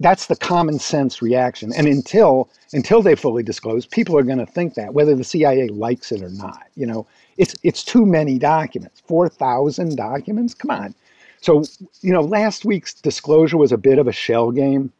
that's 0.00 0.26
the 0.26 0.34
common 0.34 0.80
sense 0.80 1.22
reaction. 1.22 1.72
And 1.76 1.86
until 1.86 2.50
until 2.72 3.02
they 3.02 3.14
fully 3.14 3.44
disclose, 3.44 3.86
people 3.86 4.18
are 4.18 4.24
going 4.24 4.38
to 4.38 4.46
think 4.46 4.74
that, 4.74 4.94
whether 4.94 5.14
the 5.14 5.22
CIA 5.22 5.68
likes 5.68 6.10
it 6.10 6.22
or 6.22 6.30
not. 6.30 6.64
You 6.74 6.86
know, 6.86 7.06
it's 7.36 7.54
it's 7.62 7.84
too 7.84 8.04
many 8.04 8.38
documents, 8.38 9.00
four 9.06 9.28
thousand 9.28 9.96
documents. 9.96 10.54
Come 10.54 10.72
on. 10.72 10.94
So, 11.40 11.62
you 12.00 12.10
know, 12.10 12.22
last 12.22 12.64
week's 12.64 12.94
disclosure 12.94 13.58
was 13.58 13.70
a 13.70 13.76
bit 13.78 13.98
of 13.98 14.08
a 14.08 14.12
shell 14.12 14.50
game. 14.50 14.92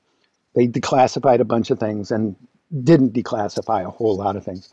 They 0.55 0.69
declassified 0.69 1.41
a 1.41 1.45
bunch 1.45 1.71
of 1.71 1.81
things 1.81 2.11
and 2.11 2.37
didn't 2.85 3.15
declassify 3.15 3.85
a 3.85 3.91
whole 3.91 4.17
lot 4.17 4.37
of 4.37 4.45
things 4.45 4.71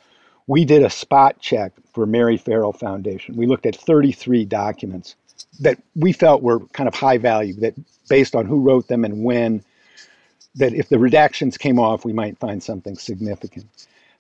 we 0.52 0.66
did 0.66 0.84
a 0.84 0.90
spot 0.90 1.40
check 1.40 1.72
for 1.94 2.06
Mary 2.06 2.36
Ferrell 2.36 2.74
Foundation. 2.74 3.38
We 3.38 3.46
looked 3.46 3.66
at 3.66 3.74
33 3.74 4.44
documents 4.44 5.16
that 5.62 5.82
we 5.96 6.12
felt 6.12 6.44
were 6.44 6.60
kind 6.74 6.90
of 6.90 6.94
high 6.94 7.18
value, 7.18 7.54
that 7.62 7.74
based 8.10 8.36
on 8.36 8.46
who 8.46 8.60
wrote 8.60 8.90
them 8.90 9.06
and 9.06 9.24
when, 9.24 9.64
that 10.56 10.74
if 10.74 10.90
the 10.90 10.98
redactions 10.98 11.58
came 11.58 11.80
off, 11.80 12.04
we 12.04 12.12
might 12.12 12.38
find 12.38 12.62
something 12.62 12.98
significant. 12.98 13.66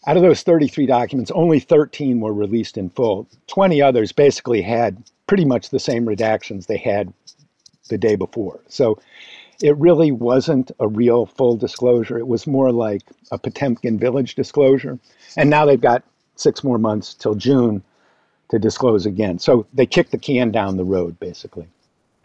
Out 0.07 0.15
of 0.15 0.23
those 0.23 0.41
33 0.41 0.85
documents, 0.85 1.31
only 1.31 1.59
13 1.59 2.21
were 2.21 2.33
released 2.33 2.77
in 2.77 2.89
full. 2.89 3.27
20 3.47 3.81
others 3.81 4.13
basically 4.13 4.61
had 4.61 5.03
pretty 5.27 5.43
much 5.43 5.69
the 5.69 5.81
same 5.81 6.05
redactions 6.05 6.67
they 6.67 6.77
had 6.77 7.13
the 7.89 7.97
day 7.97 8.15
before. 8.15 8.61
So 8.69 8.97
it 9.61 9.75
really 9.75 10.13
wasn't 10.13 10.71
a 10.79 10.87
real 10.87 11.25
full 11.25 11.57
disclosure. 11.57 12.17
It 12.17 12.27
was 12.27 12.47
more 12.47 12.71
like 12.71 13.01
a 13.33 13.37
Potemkin 13.37 13.99
village 13.99 14.35
disclosure. 14.35 14.97
And 15.35 15.49
now 15.49 15.65
they've 15.65 15.79
got 15.79 16.03
six 16.35 16.63
more 16.63 16.77
months 16.77 17.13
till 17.13 17.35
June 17.35 17.83
to 18.49 18.59
disclose 18.59 19.05
again. 19.05 19.39
So 19.39 19.65
they 19.73 19.85
kicked 19.85 20.11
the 20.11 20.17
can 20.17 20.51
down 20.51 20.77
the 20.77 20.83
road, 20.83 21.19
basically. 21.19 21.67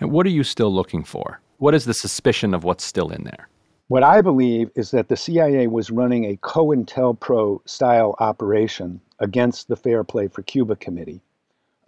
And 0.00 0.10
what 0.10 0.26
are 0.26 0.30
you 0.30 0.44
still 0.44 0.74
looking 0.74 1.04
for? 1.04 1.40
What 1.58 1.74
is 1.74 1.84
the 1.84 1.94
suspicion 1.94 2.52
of 2.52 2.64
what's 2.64 2.84
still 2.84 3.10
in 3.10 3.24
there? 3.24 3.48
What 3.88 4.02
I 4.02 4.20
believe 4.20 4.70
is 4.74 4.90
that 4.90 5.08
the 5.08 5.16
CIA 5.16 5.68
was 5.68 5.90
running 5.90 6.24
a 6.24 6.36
COINTELPRO 6.38 7.60
style 7.66 8.16
operation 8.18 9.00
against 9.20 9.68
the 9.68 9.76
Fair 9.76 10.02
Play 10.02 10.26
for 10.26 10.42
Cuba 10.42 10.74
Committee, 10.74 11.20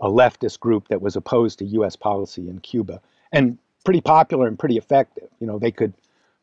a 0.00 0.08
leftist 0.08 0.60
group 0.60 0.88
that 0.88 1.02
was 1.02 1.16
opposed 1.16 1.58
to 1.58 1.64
U.S. 1.64 1.96
policy 1.96 2.48
in 2.48 2.60
Cuba, 2.60 3.00
and 3.32 3.58
pretty 3.84 4.00
popular 4.00 4.46
and 4.46 4.58
pretty 4.58 4.76
effective. 4.76 5.28
You 5.40 5.48
know, 5.48 5.58
they 5.58 5.72
could 5.72 5.92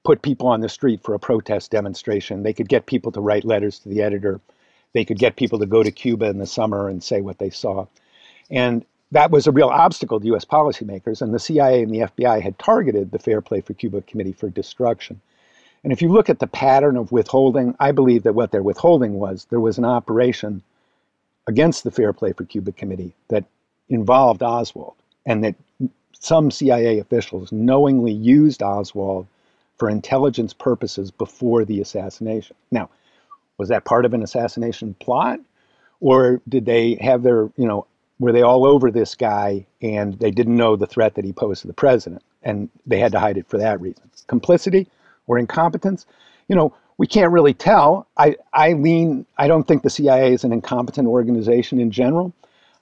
put 0.04 0.22
people 0.22 0.48
on 0.48 0.60
the 0.60 0.70
street 0.70 1.02
for 1.02 1.14
a 1.14 1.20
protest 1.20 1.72
demonstration, 1.72 2.44
they 2.44 2.54
could 2.54 2.70
get 2.70 2.86
people 2.86 3.12
to 3.14 3.22
write 3.22 3.46
letters 3.46 3.80
to 3.80 3.90
the 3.90 4.02
editor, 4.02 4.42
they 4.96 5.04
could 5.04 5.20
get 5.20 5.36
people 5.36 5.60
to 5.60 5.66
go 5.66 5.84
to 5.84 5.92
Cuba 5.92 6.26
in 6.28 6.40
the 6.40 6.48
summer 6.48 6.88
and 6.88 7.04
say 7.04 7.20
what 7.20 7.38
they 7.38 7.50
saw. 7.50 7.86
And 8.50 8.86
that 9.12 9.30
was 9.30 9.46
a 9.46 9.52
real 9.52 9.68
obstacle 9.68 10.22
to 10.22 10.26
U.S. 10.28 10.46
policymakers, 10.46 11.22
and 11.22 11.34
the 11.34 11.40
CIA 11.40 11.84
and 11.84 11.94
the 11.94 12.00
FBI 12.00 12.42
had 12.42 12.58
targeted 12.58 13.12
the 13.12 13.20
Fair 13.20 13.42
Play 13.42 13.60
for 13.60 13.74
Cuba 13.74 14.02
Committee 14.04 14.32
for 14.32 14.50
destruction. 14.50 15.20
And 15.84 15.92
if 15.92 16.02
you 16.02 16.08
look 16.08 16.30
at 16.30 16.40
the 16.40 16.48
pattern 16.48 16.96
of 16.96 17.12
withholding, 17.12 17.76
I 17.78 17.92
believe 17.92 18.24
that 18.24 18.36
what 18.36 18.52
they're 18.52 18.64
withholding 18.64 19.16
was 19.16 19.46
there 19.50 19.60
was 19.60 19.78
an 19.78 19.84
operation 19.84 20.64
against 21.46 21.84
the 21.84 21.92
Fair 21.92 22.14
Play 22.14 22.32
for 22.32 22.46
Cuba 22.46 22.72
Committee 22.72 23.14
that 23.28 23.44
involved 23.90 24.44
Oswald, 24.44 24.96
and 25.26 25.44
that 25.44 25.56
some 26.18 26.50
CIA 26.50 27.00
officials 27.00 27.52
knowingly 27.52 28.14
used 28.14 28.64
Oswald 28.64 29.28
for 29.78 29.90
intelligence 29.90 30.54
purposes 30.54 31.12
before 31.12 31.66
the 31.66 31.82
assassination. 31.82 32.56
Now, 32.72 32.90
was 33.58 33.70
that 33.70 33.86
part 33.86 34.06
of 34.06 34.14
an 34.14 34.24
assassination 34.24 34.96
plot? 35.00 35.40
Or 36.02 36.42
did 36.48 36.66
they 36.66 36.96
have 37.02 37.24
their, 37.24 37.50
you 37.58 37.68
know, 37.68 37.88
were 38.20 38.32
they 38.32 38.42
all 38.42 38.66
over 38.66 38.92
this 38.92 39.16
guy 39.16 39.66
and 39.82 40.18
they 40.20 40.32
didn't 40.32 40.56
know 40.56 40.76
the 40.76 40.88
threat 40.88 41.16
that 41.16 41.26
he 41.26 41.34
posed 41.34 41.62
to 41.62 41.68
the 41.68 41.74
president 41.74 42.22
and 42.44 42.70
they 42.86 43.00
had 43.00 43.12
to 43.12 43.20
hide 43.20 43.38
it 43.38 43.48
for 43.48 43.58
that 43.58 43.82
reason? 43.82 44.10
Complicity? 44.28 44.88
or 45.28 45.38
incompetence, 45.38 46.06
you 46.48 46.56
know, 46.56 46.74
we 46.98 47.08
can't 47.08 47.32
really 47.32 47.54
tell. 47.54 48.08
I, 48.18 48.36
I 48.54 48.74
lean, 48.74 49.26
I 49.38 49.48
don't 49.48 49.68
think 49.68 49.84
the 49.84 49.90
CIA 49.90 50.34
is 50.34 50.44
an 50.44 50.54
incompetent 50.54 51.08
organization 51.08 51.80
in 51.80 51.92
general. 51.92 52.34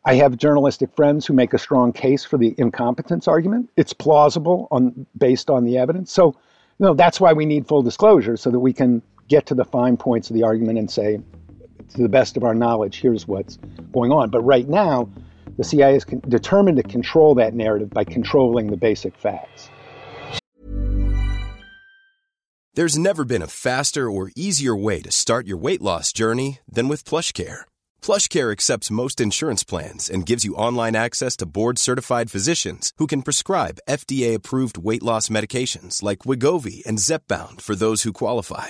I 0.06 0.15
have 0.15 0.38
journalistic 0.38 0.94
friends 0.96 1.25
who 1.25 1.34
make 1.34 1.53
a 1.53 1.58
strong 1.58 1.94
case 1.94 2.25
for 2.25 2.38
the 2.38 2.53
incompetence 2.58 3.27
argument. 3.27 3.70
It's 3.77 3.94
plausible 3.94 4.68
on 4.70 5.06
based 5.18 5.50
on 5.50 5.63
the 5.65 5.77
evidence. 5.77 6.12
So, 6.12 6.36
you 6.77 6.86
know, 6.86 6.94
that's 6.94 7.22
why 7.22 7.34
we 7.34 7.46
need 7.46 7.68
full 7.68 7.82
disclosure 7.82 8.36
so 8.36 8.51
that 8.51 8.60
we 8.60 8.74
can 8.74 9.01
get 9.27 9.46
to 9.48 9.56
the 9.56 9.65
fine 9.65 9.98
points 9.98 10.30
of 10.30 10.36
the 10.36 10.44
argument 10.44 10.80
and 10.80 10.89
say, 10.89 11.20
to 11.96 12.01
the 12.01 12.10
best 12.10 12.38
of 12.38 12.44
our 12.44 12.56
knowledge, 12.56 13.01
here's 13.01 13.27
what's 13.27 13.58
going 13.92 14.12
on. 14.12 14.30
But 14.30 14.42
right 14.42 14.68
now, 14.68 15.10
the 15.58 15.63
CIA 15.63 15.96
is 15.96 16.06
con- 16.06 16.22
determined 16.27 16.77
to 16.77 16.84
control 16.84 17.36
that 17.36 17.53
narrative 17.53 17.89
by 17.89 18.03
controlling 18.03 18.68
the 18.68 18.77
basic 18.77 19.15
facts. 19.18 19.70
There's 22.75 22.98
never 22.98 23.24
been 23.24 23.44
a 23.44 23.48
faster 23.48 24.10
or 24.10 24.32
easier 24.36 24.75
way 24.75 25.00
to 25.03 25.12
start 25.12 25.46
your 25.46 25.58
weight 25.58 25.82
loss 25.82 26.12
journey 26.12 26.60
than 26.68 26.88
with 26.88 27.03
PlushCare. 27.03 27.62
PlushCare 28.01 28.51
accepts 28.51 28.89
most 28.89 29.22
insurance 29.22 29.63
plans 29.63 30.10
and 30.10 30.25
gives 30.25 30.44
you 30.44 30.56
online 30.56 30.96
access 30.96 31.38
to 31.38 31.46
board-certified 31.46 32.32
physicians 32.32 32.92
who 32.98 33.06
can 33.06 33.22
prescribe 33.22 33.77
FDA-approved 33.88 34.80
weight 34.80 35.03
loss 35.03 35.30
medications 35.30 36.01
like 36.01 36.25
Wegovy 36.25 36.84
and 36.88 36.98
Zepbound 36.98 37.62
for 37.62 37.75
those 37.75 38.01
who 38.01 38.12
qualify. 38.12 38.70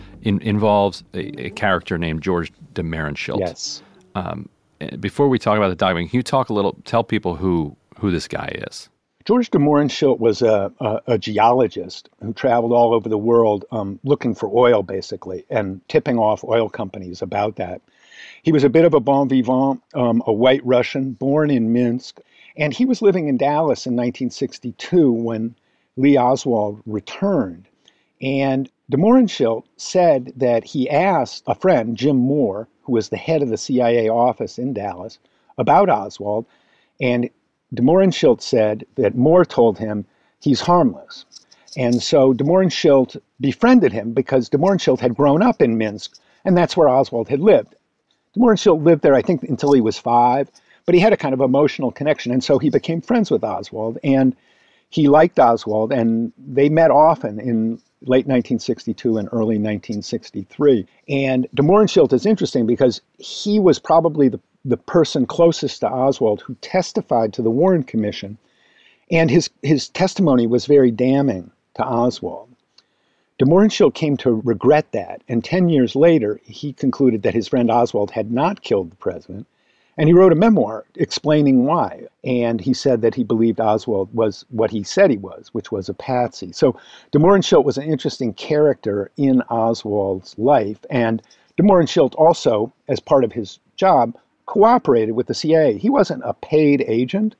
in, 0.21 0.39
involves 0.41 1.03
a, 1.13 1.45
a, 1.45 1.49
character 1.51 1.97
named 1.97 2.21
George 2.21 2.51
de. 2.73 2.83
Yes. 3.37 3.81
Um, 4.15 4.49
before 4.99 5.29
we 5.29 5.39
talk 5.39 5.57
about 5.57 5.69
the 5.69 5.75
document, 5.75 6.09
can 6.09 6.17
you 6.17 6.23
talk 6.23 6.49
a 6.49 6.53
little, 6.53 6.75
tell 6.85 7.03
people 7.03 7.35
who 7.35 7.75
who 8.01 8.11
this 8.11 8.27
guy 8.27 8.51
is. 8.67 8.89
George 9.25 9.51
de 9.51 9.59
Mohrenschildt 9.59 10.19
was 10.19 10.41
a, 10.41 10.73
a, 10.79 11.01
a, 11.05 11.17
geologist 11.19 12.09
who 12.21 12.33
traveled 12.33 12.71
all 12.71 12.95
over 12.95 13.07
the 13.07 13.17
world 13.19 13.63
um, 13.71 13.99
looking 14.03 14.33
for 14.33 14.49
oil, 14.51 14.81
basically, 14.81 15.45
and 15.51 15.87
tipping 15.87 16.17
off 16.17 16.43
oil 16.43 16.67
companies 16.67 17.21
about 17.21 17.57
that. 17.57 17.81
He 18.41 18.51
was 18.51 18.63
a 18.63 18.69
bit 18.69 18.83
of 18.83 18.95
a 18.95 18.99
bon 18.99 19.29
vivant, 19.29 19.83
um, 19.93 20.23
a 20.25 20.33
white 20.33 20.65
Russian, 20.65 21.11
born 21.11 21.51
in 21.51 21.71
Minsk, 21.71 22.19
and 22.57 22.73
he 22.73 22.85
was 22.85 23.03
living 23.03 23.27
in 23.27 23.37
Dallas 23.37 23.85
in 23.85 23.93
1962 23.93 25.11
when 25.11 25.55
Lee 25.97 26.17
Oswald 26.17 26.81
returned. 26.87 27.67
And 28.21 28.69
de 28.91 28.97
Mohrenschildt 28.97 29.65
said 29.77 30.33
that 30.35 30.65
he 30.65 30.89
asked 30.89 31.43
a 31.47 31.55
friend, 31.55 31.95
Jim 31.95 32.17
Moore, 32.17 32.67
who 32.81 32.91
was 32.91 33.07
the 33.07 33.15
head 33.15 33.41
of 33.41 33.47
the 33.47 33.57
CIA 33.57 34.09
office 34.09 34.59
in 34.59 34.73
Dallas, 34.73 35.17
about 35.57 35.89
Oswald, 35.89 36.45
and 36.99 37.29
de 37.73 37.81
Mohrenschildt 37.81 38.41
said 38.41 38.85
that 38.95 39.15
Moore 39.15 39.45
told 39.45 39.77
him 39.77 40.05
he's 40.41 40.59
harmless. 40.59 41.25
And 41.77 42.03
so 42.03 42.33
de 42.33 42.43
Mohrenschildt 42.43 43.15
befriended 43.39 43.93
him 43.93 44.11
because 44.11 44.49
de 44.49 44.57
Mohrenschildt 44.57 44.99
had 44.99 45.15
grown 45.15 45.41
up 45.41 45.61
in 45.61 45.77
Minsk, 45.77 46.19
and 46.43 46.57
that's 46.57 46.75
where 46.75 46.89
Oswald 46.89 47.29
had 47.29 47.39
lived. 47.39 47.73
De 48.33 48.41
Mohrenschildt 48.41 48.83
lived 48.83 49.03
there, 49.03 49.15
I 49.15 49.21
think, 49.21 49.43
until 49.43 49.71
he 49.71 49.79
was 49.79 49.97
five, 49.97 50.51
but 50.85 50.95
he 50.95 50.99
had 50.99 51.13
a 51.13 51.17
kind 51.17 51.33
of 51.33 51.39
emotional 51.39 51.91
connection, 51.91 52.33
and 52.33 52.43
so 52.43 52.59
he 52.59 52.69
became 52.69 52.99
friends 52.99 53.31
with 53.31 53.45
Oswald, 53.45 53.99
and 54.03 54.35
he 54.89 55.07
liked 55.07 55.39
Oswald, 55.39 55.93
and 55.93 56.33
they 56.37 56.67
met 56.67 56.91
often 56.91 57.39
in 57.39 57.79
late 58.01 58.25
1962 58.25 59.17
and 59.17 59.27
early 59.31 59.57
1963. 59.57 60.85
And 61.09 61.47
de 61.53 61.63
Mohrenschildt 61.63 62.13
is 62.13 62.25
interesting 62.25 62.65
because 62.65 63.01
he 63.17 63.59
was 63.59 63.79
probably 63.79 64.27
the 64.29 64.39
the 64.63 64.77
person 64.77 65.25
closest 65.25 65.79
to 65.81 65.89
Oswald 65.89 66.41
who 66.41 66.55
testified 66.55 67.33
to 67.33 67.41
the 67.41 67.49
Warren 67.49 67.83
Commission, 67.83 68.37
and 69.09 69.29
his, 69.29 69.49
his 69.61 69.89
testimony 69.89 70.47
was 70.47 70.65
very 70.65 70.91
damning 70.91 71.51
to 71.75 71.83
Oswald. 71.83 72.49
De 73.37 73.45
Mohrenschildt 73.45 73.95
came 73.95 74.17
to 74.17 74.41
regret 74.45 74.91
that, 74.91 75.23
and 75.27 75.43
10 75.43 75.69
years 75.69 75.95
later, 75.95 76.39
he 76.43 76.73
concluded 76.73 77.23
that 77.23 77.33
his 77.33 77.47
friend 77.47 77.71
Oswald 77.71 78.11
had 78.11 78.31
not 78.31 78.61
killed 78.61 78.91
the 78.91 78.95
president, 78.97 79.47
and 80.01 80.07
he 80.07 80.15
wrote 80.15 80.31
a 80.31 80.35
memoir 80.35 80.83
explaining 80.95 81.63
why. 81.63 82.07
And 82.23 82.59
he 82.59 82.73
said 82.73 83.03
that 83.03 83.13
he 83.13 83.23
believed 83.23 83.59
Oswald 83.59 84.09
was 84.15 84.45
what 84.49 84.71
he 84.71 84.81
said 84.81 85.11
he 85.11 85.17
was, 85.17 85.49
which 85.53 85.71
was 85.71 85.89
a 85.89 85.93
patsy. 85.93 86.51
So 86.53 86.75
de 87.11 87.19
Mohrenschildt 87.19 87.65
was 87.65 87.77
an 87.77 87.83
interesting 87.83 88.33
character 88.33 89.11
in 89.15 89.43
Oswald's 89.51 90.35
life, 90.39 90.83
and 90.89 91.21
de 91.55 91.61
Mohrenschildt 91.61 92.15
also, 92.15 92.73
as 92.87 92.99
part 92.99 93.23
of 93.23 93.31
his 93.31 93.59
job, 93.75 94.17
cooperated 94.47 95.13
with 95.13 95.27
the 95.27 95.35
CIA. 95.35 95.77
He 95.77 95.91
wasn't 95.91 96.23
a 96.25 96.33
paid 96.33 96.83
agent, 96.87 97.35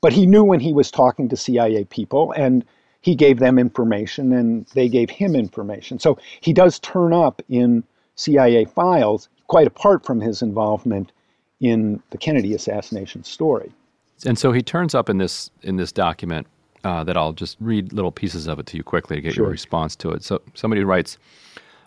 but 0.00 0.14
he 0.14 0.24
knew 0.24 0.44
when 0.44 0.60
he 0.60 0.72
was 0.72 0.90
talking 0.90 1.28
to 1.28 1.36
CIA 1.36 1.84
people 1.84 2.32
and 2.32 2.64
he 3.02 3.14
gave 3.14 3.38
them 3.38 3.58
information 3.58 4.32
and 4.32 4.64
they 4.68 4.88
gave 4.88 5.10
him 5.10 5.36
information. 5.36 5.98
So 5.98 6.16
he 6.40 6.54
does 6.54 6.78
turn 6.78 7.12
up 7.12 7.42
in 7.50 7.84
CIA 8.14 8.64
files, 8.64 9.28
quite 9.46 9.66
apart 9.66 10.06
from 10.06 10.22
his 10.22 10.40
involvement 10.40 11.12
in 11.60 12.02
the 12.10 12.18
Kennedy 12.18 12.54
assassination 12.54 13.24
story. 13.24 13.72
And 14.26 14.38
so 14.38 14.52
he 14.52 14.62
turns 14.62 14.94
up 14.94 15.08
in 15.08 15.18
this 15.18 15.50
in 15.62 15.76
this 15.76 15.92
document 15.92 16.46
uh, 16.84 17.04
that 17.04 17.16
I'll 17.16 17.32
just 17.32 17.56
read 17.60 17.92
little 17.92 18.12
pieces 18.12 18.46
of 18.46 18.58
it 18.58 18.66
to 18.66 18.76
you 18.76 18.82
quickly 18.84 19.16
to 19.16 19.22
get 19.22 19.34
Sure. 19.34 19.44
your 19.44 19.50
response 19.52 19.96
to 19.96 20.10
it. 20.10 20.22
So 20.24 20.40
somebody 20.54 20.84
writes, 20.84 21.18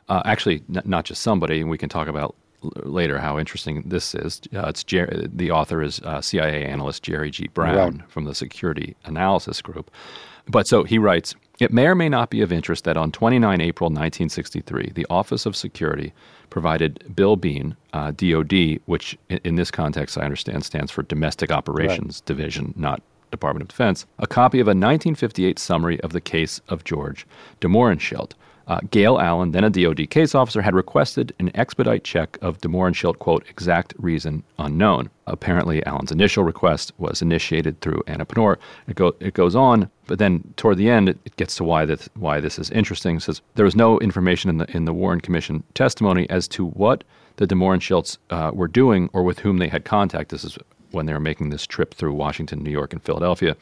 uh, 0.10 0.22
actually, 0.26 0.62
n- 0.74 0.82
not 0.86 1.06
just 1.06 1.22
somebody, 1.22 1.62
and 1.62 1.70
we 1.70 1.78
can 1.78 1.90
talk 1.90 2.08
about 2.08 2.36
l- 2.64 2.72
later 2.84 3.18
how 3.20 3.40
interesting 3.40 3.84
this 3.86 4.14
is. 4.16 4.42
Uh, 4.54 4.68
it's 4.68 4.84
Jer- 4.84 5.28
the 5.34 5.52
author 5.52 5.82
is 5.82 6.00
uh, 6.02 6.22
CIA 6.22 6.66
analyst 6.66 7.04
Jerry 7.04 7.32
G. 7.32 7.48
Brown 7.48 7.76
Right. 8.00 8.10
from 8.10 8.26
the 8.26 8.36
Security 8.36 8.96
Analysis 9.06 9.62
Group. 9.62 9.90
But 10.48 10.68
so 10.68 10.84
he 10.84 10.98
writes, 10.98 11.36
it 11.62 11.72
may 11.72 11.86
or 11.86 11.94
may 11.94 12.10
not 12.10 12.32
be 12.32 12.42
of 12.42 12.52
interest 12.52 12.86
that 12.86 12.98
on 12.98 13.12
29 13.12 13.62
April 13.62 13.88
1963, 13.90 14.94
the 14.96 15.06
Office 15.12 15.46
of 15.46 15.56
Security 15.56 16.12
provided 16.50 17.16
Bill 17.16 17.36
Bean, 17.36 17.78
uh, 17.94 18.10
DOD, 18.10 18.80
which 18.88 19.16
in, 19.30 19.40
in 19.44 19.56
this 19.58 19.70
context 19.70 20.18
I 20.18 20.24
understand 20.24 20.66
stands 20.66 20.90
for 20.90 21.04
Domestic 21.04 21.52
Operations 21.52 22.22
Division, 22.22 22.74
not 22.76 23.04
Department 23.30 23.62
of 23.62 23.68
Defense, 23.68 24.08
a 24.18 24.26
copy 24.26 24.60
of 24.60 24.68
a 24.68 24.74
1958 24.74 25.60
summary 25.60 26.02
of 26.02 26.14
the 26.14 26.20
case 26.20 26.62
of 26.68 26.84
George 26.84 27.28
de 27.60 27.68
Mohrenschildt. 27.68 28.32
Uh, 28.68 28.80
Gail 28.92 29.20
Allen, 29.20 29.52
then 29.52 29.64
a 29.64 29.70
DOD 29.70 30.10
case 30.10 30.36
officer, 30.36 30.62
had 30.62 30.76
requested 30.76 31.34
an 31.40 31.52
expedite 31.56 32.04
check 32.04 32.38
of 32.42 32.60
de 32.62 32.68
Mohrenschildt, 32.68 33.20
quote, 33.20 33.46
exact 33.50 33.94
reason 33.98 34.44
unknown. 34.60 35.10
Apparently, 35.28 35.86
Allen's 35.86 36.12
initial 36.12 36.44
request 36.44 36.92
was 36.98 37.22
initiated 37.22 37.80
through 37.82 38.04
Anna 38.08 38.26
Panor. 38.26 38.58
It, 38.88 38.96
go, 38.96 39.16
it 39.20 39.34
goes 39.34 39.56
on, 39.56 39.90
but 40.08 40.20
then 40.20 40.44
toward 40.58 40.78
the 40.78 40.90
end, 40.90 41.10
it, 41.10 41.18
it 41.26 41.36
gets 41.38 41.56
to 41.56 41.64
why 41.64 41.86
this, 41.86 42.10
why 42.16 42.40
this 42.40 42.60
is 42.60 42.70
interesting. 42.72 43.18
It 43.18 43.24
says 43.24 43.42
there 43.56 43.66
was 43.66 43.76
no 43.76 44.00
information 44.00 44.50
in 44.50 44.58
the, 44.58 44.76
in 44.76 44.86
the 44.86 44.94
Warren 44.94 45.22
Commission 45.22 45.64
testimony 45.74 46.30
as 46.30 46.48
to 46.50 46.66
what 46.66 47.04
the 47.38 47.48
de 47.48 47.56
Mohrenschildts 47.56 48.18
uh, 48.30 48.52
were 48.54 48.68
doing 48.68 49.10
or 49.14 49.24
with 49.24 49.40
whom 49.40 49.58
they 49.58 49.68
had 49.68 49.86
contact. 49.86 50.30
This 50.30 50.44
is 50.44 50.58
when 50.92 51.06
they 51.06 51.14
were 51.14 51.20
making 51.20 51.50
this 51.50 51.66
trip 51.66 51.94
through 51.94 52.14
Washington, 52.14 52.64
New 52.64 52.72
York, 52.72 52.94
and 52.94 53.02
Philadelphia 53.04 53.56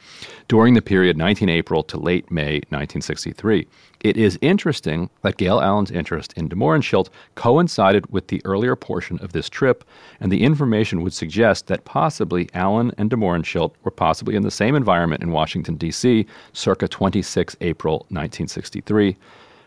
during 0.48 0.74
the 0.74 0.82
period 0.82 1.16
19 1.16 1.48
April 1.48 1.82
to 1.84 1.98
late 1.98 2.30
May 2.30 2.56
1963. 2.68 3.66
It 4.00 4.16
is 4.16 4.38
interesting 4.40 5.10
that 5.22 5.36
Gail 5.36 5.60
Allen's 5.60 5.90
interest 5.90 6.32
in 6.34 6.48
de 6.48 6.56
Mohrenschildt 6.56 7.10
coincided 7.34 8.10
with 8.10 8.28
the 8.28 8.40
earlier 8.44 8.74
portion 8.74 9.18
of 9.18 9.32
this 9.32 9.48
trip, 9.48 9.84
and 10.20 10.32
the 10.32 10.42
information 10.42 11.02
would 11.02 11.12
suggest 11.12 11.66
that 11.66 11.84
possibly 11.84 12.48
Allen 12.54 12.92
and 12.96 13.10
de 13.10 13.16
Mohrenschildt 13.16 13.74
were 13.84 13.90
possibly 13.90 14.36
in 14.36 14.42
the 14.42 14.50
same 14.50 14.74
environment 14.74 15.22
in 15.22 15.32
Washington, 15.32 15.76
D.C., 15.76 16.26
circa 16.54 16.88
26 16.88 17.56
April 17.60 17.98
1963. 18.08 19.16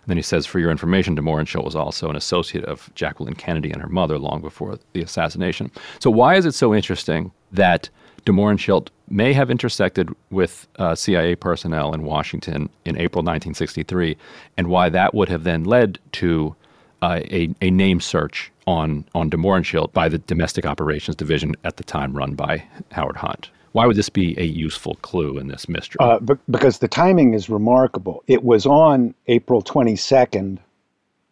And 0.04 0.10
then 0.10 0.18
he 0.18 0.24
says, 0.24 0.46
for 0.46 0.60
your 0.60 0.70
information, 0.70 1.16
de 1.16 1.22
Mohrenschildt 1.22 1.64
was 1.64 1.78
also 1.78 2.10
an 2.10 2.18
associate 2.18 2.66
of 2.66 2.90
Jacqueline 2.94 3.36
Kennedy 3.36 3.72
and 3.72 3.82
her 3.82 3.88
mother 3.88 4.20
long 4.20 4.42
before 4.42 4.78
the 4.92 5.02
assassination. 5.02 5.72
So, 6.00 6.12
why 6.12 6.36
is 6.36 6.46
it 6.46 6.54
so 6.54 6.76
interesting 6.76 7.32
that 7.54 7.90
de 8.26 8.34
Mohrenschildt 8.34 8.90
may 9.10 9.32
have 9.32 9.50
intersected 9.50 10.10
with 10.30 10.68
uh, 10.78 10.96
CIA 10.96 11.36
personnel 11.36 11.94
in 11.94 12.04
Washington 12.04 12.70
in 12.84 12.98
April 12.98 13.22
1963, 13.22 14.18
and 14.58 14.68
why 14.68 14.90
that 14.90 15.14
would 15.14 15.30
have 15.30 15.46
then 15.46 15.64
led 15.64 16.00
to 16.14 16.54
uh, 17.02 17.22
a, 17.32 17.50
a 17.62 17.72
name 17.72 18.02
search 18.02 18.52
on, 18.68 19.06
on 19.16 19.30
de 19.30 19.38
Mohrenschildt 19.38 19.94
by 19.94 20.10
the 20.10 20.18
Domestic 20.20 20.66
Operations 20.66 21.16
Division 21.16 21.56
at 21.64 21.78
the 21.78 21.84
time 21.84 22.14
run 22.14 22.34
by 22.34 22.64
Howard 22.92 23.18
Hunt? 23.18 23.50
Why 23.74 23.88
would 23.88 23.96
this 23.96 24.10
be 24.10 24.40
a 24.40 24.44
useful 24.44 24.96
clue 25.02 25.38
in 25.38 25.48
this 25.48 25.68
mystery? 25.68 25.98
Uh, 26.00 26.20
be- 26.20 26.36
because 26.50 26.78
the 26.78 26.88
timing 26.88 27.34
is 27.34 27.50
remarkable. 27.50 28.24
It 28.28 28.44
was 28.44 28.66
on 28.66 29.16
April 29.28 29.62
22nd 29.62 30.60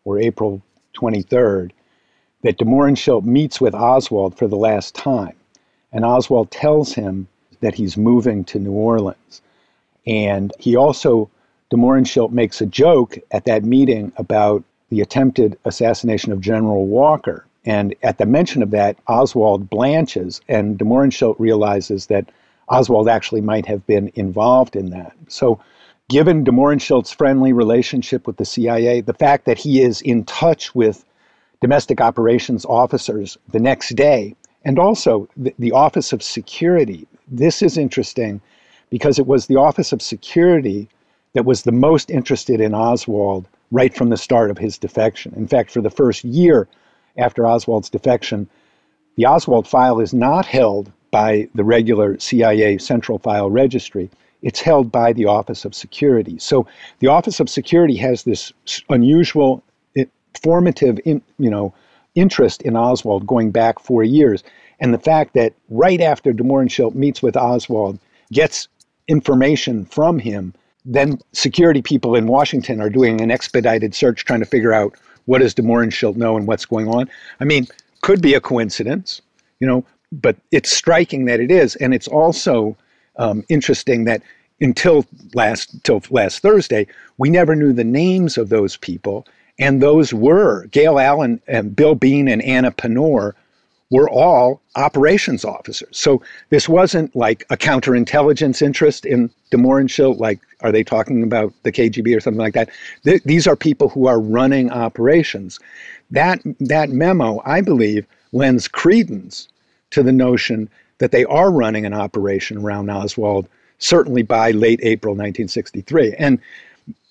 or 0.04 0.20
April 0.20 0.62
23rd 0.96 1.72
that 2.42 2.58
de 2.58 3.22
meets 3.22 3.62
with 3.62 3.76
Oswald 3.76 4.38
for 4.38 4.48
the 4.48 4.58
last 4.58 4.96
time. 4.96 5.36
And 5.94 6.04
Oswald 6.04 6.50
tells 6.50 6.94
him 6.94 7.28
that 7.60 7.76
he's 7.76 7.96
moving 7.96 8.44
to 8.46 8.60
New 8.60 8.72
Orleans. 8.72 9.42
And 10.08 10.52
he 10.58 10.76
also, 10.76 11.30
de 11.70 12.28
makes 12.30 12.60
a 12.60 12.66
joke 12.66 13.18
at 13.30 13.46
that 13.46 13.64
meeting 13.64 14.12
about 14.18 14.64
the 14.90 15.02
attempted 15.02 15.60
assassination 15.66 16.32
of 16.32 16.42
General 16.42 16.88
Walker. 16.88 17.46
And 17.66 17.96
at 18.02 18.18
the 18.18 18.26
mention 18.26 18.64
of 18.64 18.72
that, 18.72 18.98
Oswald 19.08 19.70
blanches, 19.70 20.42
and 20.48 20.78
de 20.78 21.36
realizes 21.38 22.08
that 22.08 22.30
Oswald 22.70 23.08
actually 23.08 23.42
might 23.42 23.66
have 23.66 23.86
been 23.86 24.12
involved 24.16 24.76
in 24.76 24.90
that. 24.92 25.14
So, 25.28 25.60
given 26.10 26.44
de 26.44 27.04
friendly 27.14 27.54
relationship 27.54 28.26
with 28.26 28.38
the 28.38 28.46
CIA, 28.46 29.02
the 29.02 29.14
fact 29.14 29.46
that 29.46 29.60
he 29.60 29.82
is 29.82 30.02
in 30.02 30.24
touch 30.26 30.74
with 30.74 31.06
domestic 31.62 32.02
operations 32.02 32.66
officers 32.66 33.38
the 33.50 33.60
next 33.60 33.96
day, 33.96 34.36
and 34.66 34.80
also 34.80 35.28
the, 35.38 35.54
the 35.60 35.72
Office 35.72 36.14
of 36.14 36.24
Security, 36.24 37.08
this 37.28 37.62
is 37.62 37.78
interesting 37.78 38.42
because 38.90 39.20
it 39.20 39.28
was 39.28 39.46
the 39.46 39.56
Office 39.56 39.92
of 39.92 40.02
Security 40.02 40.88
that 41.34 41.46
was 41.46 41.64
the 41.64 41.72
most 41.72 42.10
interested 42.10 42.60
in 42.60 42.74
Oswald 42.74 43.48
right 43.72 43.96
from 43.96 44.10
the 44.10 44.18
start 44.18 44.52
of 44.52 44.58
his 44.58 44.78
defection. 44.78 45.34
In 45.36 45.48
fact, 45.48 45.72
for 45.72 45.82
the 45.82 45.90
first 45.90 46.24
year 46.26 46.68
after 47.18 47.46
Oswald's 47.46 47.90
defection, 47.90 48.48
the 49.18 49.26
Oswald 49.26 49.68
file 49.68 50.00
is 50.00 50.14
not 50.14 50.46
held 50.46 50.92
by 51.12 51.48
the 51.54 51.64
regular 51.64 52.18
CIA 52.20 52.78
Central 52.78 53.20
File 53.20 53.50
Registry. 53.50 54.10
It's 54.42 54.62
held 54.62 54.92
by 54.92 55.14
the 55.14 55.26
Office 55.26 55.66
of 55.66 55.76
Security. 55.76 56.40
So 56.40 56.66
the 57.00 57.08
Office 57.08 57.40
of 57.40 57.50
Security 57.50 57.98
has 57.98 58.24
this 58.24 58.54
unusual, 58.90 59.62
eh, 59.96 60.06
formative, 60.42 61.00
in, 61.06 61.22
you 61.38 61.50
know, 61.50 61.74
interest 62.16 62.62
in 62.62 62.76
Oswald 62.76 63.28
going 63.28 63.52
back 63.52 63.80
four 63.80 64.04
years. 64.04 64.44
And 64.80 64.94
the 64.94 65.00
fact 65.00 65.34
that 65.36 65.54
right 65.70 66.02
after 66.02 66.34
de 66.34 66.44
Mohrenschildt 66.44 66.96
meets 66.96 67.22
with 67.22 67.38
Oswald, 67.38 68.00
gets 68.32 68.68
information 69.08 69.86
from 69.86 70.20
him, 70.20 70.54
then 70.86 71.20
security 71.34 71.82
people 71.82 72.16
in 72.16 72.26
Washington 72.26 72.82
are 72.82 72.90
doing 72.90 73.22
an 73.22 73.30
expedited 73.30 73.94
search 73.94 74.26
trying 74.26 74.40
to 74.40 74.46
figure 74.46 74.74
out 74.74 74.96
what 75.26 75.40
does 75.40 75.54
de 75.54 75.62
Mohrenschildt 75.62 76.16
know 76.16 76.38
and 76.38 76.48
what's 76.48 76.66
going 76.66 76.88
on. 76.88 77.10
I 77.40 77.46
mean, 77.46 77.68
could 78.02 78.22
be 78.22 78.34
a 78.34 78.42
coincidence, 78.42 79.22
you 79.60 79.68
know, 79.68 79.86
but 80.12 80.36
it's 80.52 80.72
striking 80.72 81.26
that 81.26 81.40
it 81.40 81.52
is, 81.52 81.76
and 81.78 81.94
it's 81.94 82.08
also 82.08 82.76
um, 83.18 83.44
interesting 83.50 84.06
that 84.06 84.22
until 84.60 85.06
last 85.34 85.84
till 85.84 86.02
last 86.10 86.40
Thursday, 86.40 86.88
we 87.18 87.30
never 87.30 87.56
knew 87.56 87.74
the 87.74 87.84
names 87.84 88.38
of 88.38 88.50
those 88.50 88.78
people, 88.78 89.26
and 89.60 89.82
those 89.82 90.14
were 90.14 90.66
Gail 90.68 91.00
Allen 91.00 91.42
and 91.48 91.76
Bill 91.76 91.96
Bean 91.96 92.28
and 92.28 92.42
Anna 92.44 92.72
Panor 92.72 93.34
were 93.92 94.10
all 94.10 94.62
operations 94.76 95.46
officers. 95.46 95.96
So 95.96 96.22
this 96.50 96.68
wasn't 96.68 97.16
like 97.16 97.46
a 97.50 97.58
counterintelligence 97.58 98.62
interest 98.62 99.06
in 99.06 99.30
de 99.52 99.58
Mohrenschildt, 99.58 100.18
like 100.18 100.40
are 100.62 100.72
they 100.72 100.84
talking 100.84 101.24
about 101.24 101.54
the 101.64 101.72
KGB 101.72 102.16
or 102.16 102.22
something 102.22 102.40
like 102.40 102.54
that? 102.54 102.70
Th- 103.04 103.22
these 103.24 103.48
are 103.48 103.56
people 103.56 103.90
who 103.90 104.08
are 104.08 104.20
running 104.20 104.72
operations. 104.72 105.60
That 106.10 106.42
that 106.60 106.90
memo, 106.90 107.42
I 107.46 107.62
believe, 107.62 108.06
lends 108.32 108.68
credence 108.68 109.50
to 109.92 110.02
the 110.02 110.14
notion 110.14 110.70
that 111.00 111.12
they 111.12 111.26
are 111.26 111.52
running 111.52 111.86
an 111.86 111.94
operation 111.94 112.60
around 112.60 112.90
Oswald, 112.90 113.48
certainly 113.80 114.22
by 114.22 114.52
late 114.52 114.80
April 114.84 115.14
1963. 115.14 116.14
And 116.18 116.40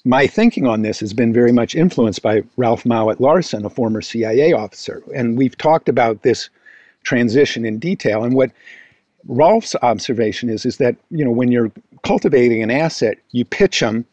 my 0.05 0.27
thinking 0.27 0.66
on 0.66 0.81
this 0.81 1.01
has 1.01 1.12
been 1.12 1.33
very 1.33 1.53
much 1.53 1.75
influenced 1.75 2.23
by 2.23 2.43
Rolf 2.57 2.85
Mowatt-Larssen, 2.85 3.66
a 3.66 3.71
former 3.71 4.01
CIA 4.01 4.53
officer. 4.53 5.03
And 5.14 5.37
we've 5.37 5.59
talked 5.59 5.90
about 5.90 6.23
this 6.23 6.49
transition 7.02 7.64
in 7.64 7.78
detail. 7.78 8.24
And 8.24 8.34
what 8.34 8.50
Rolf's 9.26 9.76
observation 9.82 10.48
is 10.48 10.64
is 10.64 10.78
that 10.78 10.96
you 11.10 11.24
know 11.24 11.30
when 11.30 11.50
you're 11.52 11.70
cultivating 12.02 12.62
an 12.62 12.70
asset, 12.70 13.18
you 13.32 13.44
pitch 13.44 13.80
him 13.80 14.04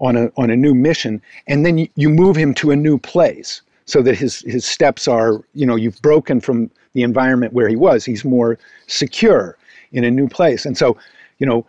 on 0.00 0.16
a 0.16 0.30
on 0.36 0.50
a 0.50 0.56
new 0.56 0.74
mission, 0.74 1.22
and 1.46 1.64
then 1.64 1.78
you, 1.78 1.88
you 1.96 2.08
move 2.08 2.36
him 2.36 2.54
to 2.54 2.70
a 2.70 2.76
new 2.76 2.98
place 2.98 3.62
so 3.86 4.02
that 4.02 4.16
his 4.16 4.40
his 4.40 4.64
steps 4.64 5.08
are 5.08 5.42
you 5.54 5.66
know 5.66 5.76
you've 5.76 6.00
broken 6.02 6.40
from 6.40 6.70
the 6.92 7.02
environment 7.02 7.52
where 7.52 7.68
he 7.68 7.76
was. 7.76 8.04
He's 8.04 8.24
more 8.24 8.58
secure 8.86 9.56
in 9.92 10.04
a 10.04 10.10
new 10.10 10.28
place, 10.28 10.66
and 10.66 10.76
so 10.76 10.96
you 11.38 11.46
know. 11.46 11.66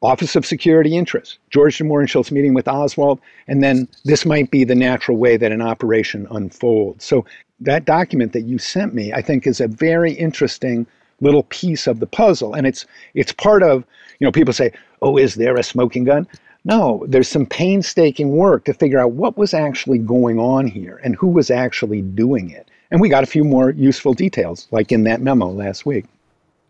Office 0.00 0.36
of 0.36 0.46
Security 0.46 0.96
Interests, 0.96 1.38
George 1.50 1.76
de 1.76 1.82
Mohrenschildt's 1.82 2.30
meeting 2.30 2.54
with 2.54 2.68
Oswald, 2.68 3.18
and 3.48 3.64
then 3.64 3.88
this 4.04 4.24
might 4.24 4.48
be 4.48 4.62
the 4.62 4.76
natural 4.76 5.16
way 5.16 5.36
that 5.36 5.50
an 5.50 5.60
operation 5.60 6.28
unfolds. 6.30 7.04
So 7.04 7.24
that 7.60 7.84
document 7.84 8.32
that 8.32 8.42
you 8.42 8.58
sent 8.58 8.94
me, 8.94 9.12
I 9.12 9.22
think, 9.22 9.46
is 9.46 9.60
a 9.60 9.68
very 9.68 10.12
interesting 10.12 10.86
little 11.20 11.42
piece 11.44 11.86
of 11.86 11.98
the 12.00 12.06
puzzle, 12.06 12.54
and 12.54 12.66
it's 12.66 12.86
it's 13.14 13.32
part 13.32 13.62
of 13.62 13.84
you 14.20 14.24
know 14.26 14.32
people 14.32 14.52
say, 14.54 14.72
oh, 15.02 15.16
is 15.16 15.34
there 15.36 15.56
a 15.56 15.62
smoking 15.62 16.04
gun? 16.04 16.26
No, 16.64 17.04
there's 17.08 17.28
some 17.28 17.46
painstaking 17.46 18.30
work 18.36 18.64
to 18.64 18.74
figure 18.74 18.98
out 18.98 19.12
what 19.12 19.38
was 19.38 19.54
actually 19.54 19.98
going 19.98 20.38
on 20.38 20.66
here 20.66 21.00
and 21.02 21.14
who 21.16 21.28
was 21.28 21.50
actually 21.50 22.02
doing 22.02 22.50
it. 22.50 22.68
And 22.90 23.00
we 23.00 23.08
got 23.08 23.22
a 23.22 23.26
few 23.26 23.44
more 23.44 23.70
useful 23.70 24.12
details, 24.12 24.66
like 24.70 24.90
in 24.92 25.04
that 25.04 25.20
memo 25.20 25.48
last 25.48 25.86
week. 25.86 26.04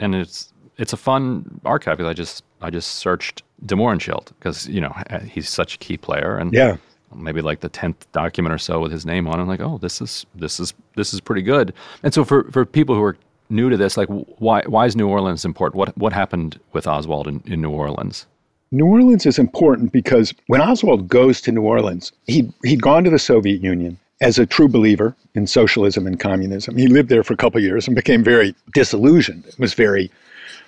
and 0.00 0.14
it's 0.14 0.52
it's 0.76 0.92
a 0.92 0.96
fun 0.96 1.60
archive 1.64 1.96
because 1.96 2.10
I 2.10 2.14
just 2.14 2.44
I 2.60 2.70
just 2.70 2.92
searched 2.96 3.42
de 3.66 3.74
Mohrenschildt 3.74 4.28
because 4.38 4.68
you 4.68 4.80
know 4.80 4.94
he's 5.28 5.48
such 5.48 5.74
a 5.74 5.78
key 5.78 5.96
player 5.96 6.36
and 6.36 6.52
Yeah. 6.52 6.76
Maybe 7.14 7.42
like 7.42 7.60
the 7.60 7.68
tenth 7.68 8.10
document 8.12 8.54
or 8.54 8.58
so 8.58 8.80
with 8.80 8.92
his 8.92 9.06
name 9.06 9.26
on. 9.26 9.38
it. 9.38 9.42
I'm 9.42 9.48
like, 9.48 9.60
oh, 9.60 9.78
this 9.78 10.00
is 10.00 10.26
this 10.34 10.60
is 10.60 10.74
this 10.96 11.12
is 11.12 11.20
pretty 11.20 11.42
good. 11.42 11.72
And 12.02 12.12
so 12.12 12.24
for 12.24 12.44
for 12.50 12.64
people 12.64 12.94
who 12.94 13.02
are 13.02 13.16
new 13.50 13.70
to 13.70 13.76
this, 13.76 13.96
like 13.96 14.08
why 14.08 14.62
why 14.66 14.86
is 14.86 14.96
New 14.96 15.08
Orleans 15.08 15.44
important? 15.44 15.76
What 15.76 15.96
what 15.96 16.12
happened 16.12 16.58
with 16.72 16.86
Oswald 16.86 17.28
in, 17.28 17.42
in 17.46 17.60
New 17.60 17.70
Orleans? 17.70 18.26
New 18.70 18.86
Orleans 18.86 19.24
is 19.24 19.38
important 19.38 19.92
because 19.92 20.34
when 20.48 20.60
Oswald 20.60 21.08
goes 21.08 21.40
to 21.42 21.52
New 21.52 21.62
Orleans, 21.62 22.12
he 22.26 22.52
he'd 22.64 22.82
gone 22.82 23.04
to 23.04 23.10
the 23.10 23.18
Soviet 23.18 23.62
Union 23.62 23.98
as 24.20 24.38
a 24.38 24.46
true 24.46 24.68
believer 24.68 25.14
in 25.34 25.46
socialism 25.46 26.06
and 26.06 26.18
communism. 26.18 26.76
He 26.76 26.88
lived 26.88 27.08
there 27.08 27.22
for 27.22 27.34
a 27.34 27.36
couple 27.36 27.60
years 27.60 27.86
and 27.86 27.94
became 27.94 28.24
very 28.24 28.54
disillusioned. 28.74 29.46
It 29.46 29.58
was 29.58 29.74
very 29.74 30.10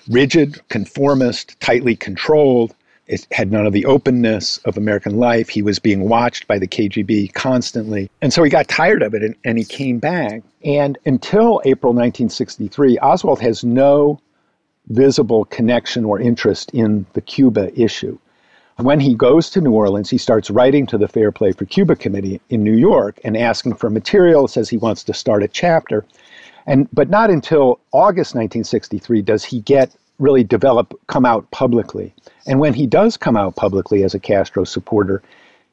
rigid, 0.08 0.60
conformist, 0.68 1.58
tightly 1.60 1.96
controlled. 1.96 2.74
It 3.10 3.26
had 3.32 3.50
none 3.50 3.66
of 3.66 3.72
the 3.72 3.86
openness 3.86 4.58
of 4.58 4.76
American 4.76 5.18
life. 5.18 5.48
He 5.48 5.62
was 5.62 5.80
being 5.80 6.08
watched 6.08 6.46
by 6.46 6.60
the 6.60 6.68
KGB 6.68 7.32
constantly. 7.34 8.08
And 8.22 8.32
so 8.32 8.44
he 8.44 8.50
got 8.50 8.68
tired 8.68 9.02
of 9.02 9.14
it 9.14 9.24
and, 9.24 9.34
and 9.44 9.58
he 9.58 9.64
came 9.64 9.98
back. 9.98 10.44
And 10.64 10.96
until 11.04 11.60
April 11.64 11.92
1963, 11.92 12.98
Oswald 13.00 13.40
has 13.40 13.64
no 13.64 14.20
visible 14.90 15.44
connection 15.46 16.04
or 16.04 16.20
interest 16.20 16.70
in 16.72 17.04
the 17.14 17.20
Cuba 17.20 17.76
issue. 17.78 18.16
When 18.76 19.00
he 19.00 19.14
goes 19.14 19.50
to 19.50 19.60
New 19.60 19.72
Orleans, 19.72 20.08
he 20.08 20.16
starts 20.16 20.48
writing 20.48 20.86
to 20.86 20.96
the 20.96 21.08
Fair 21.08 21.32
Play 21.32 21.50
for 21.50 21.64
Cuba 21.64 21.96
Committee 21.96 22.40
in 22.48 22.62
New 22.62 22.76
York 22.76 23.18
and 23.24 23.36
asking 23.36 23.74
for 23.74 23.90
material, 23.90 24.46
says 24.46 24.70
he 24.70 24.76
wants 24.76 25.02
to 25.04 25.14
start 25.14 25.42
a 25.42 25.48
chapter. 25.48 26.04
And 26.66 26.88
but 26.92 27.08
not 27.08 27.30
until 27.30 27.80
August 27.92 28.34
1963 28.34 29.22
does 29.22 29.44
he 29.44 29.60
get 29.60 29.94
really 30.18 30.44
develop 30.44 30.94
come 31.06 31.24
out 31.24 31.50
publicly. 31.50 32.14
And 32.46 32.60
when 32.60 32.74
he 32.74 32.86
does 32.86 33.16
come 33.16 33.36
out 33.36 33.56
publicly 33.56 34.04
as 34.04 34.14
a 34.14 34.20
Castro 34.20 34.64
supporter, 34.64 35.22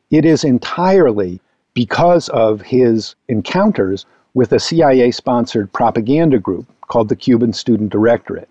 it 0.10 0.26
is 0.26 0.44
entirely 0.44 1.40
because 1.74 2.30
of 2.30 2.62
his 2.62 3.16
encounters 3.28 4.06
with 4.34 4.52
a 4.52 4.60
CIA 4.60 5.12
sponsored 5.12 5.72
propaganda 5.74 6.40
group 6.40 6.66
called 6.88 7.10
the 7.10 7.16
Cuban 7.16 7.54
Student 7.54 7.92
Directorate. 7.92 8.50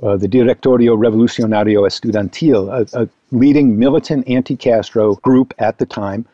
Uh, 0.00 0.16
the 0.16 0.28
Directorio 0.28 0.96
Revolucionario 0.96 1.84
Estudiantil, 1.84 2.68
a, 2.70 3.02
a 3.02 3.08
leading 3.32 3.78
militant 3.78 4.28
anti 4.28 4.56
Castro 4.56 5.16
group 5.16 5.52
at 5.58 5.78
the 5.78 5.86
time, 5.86 6.24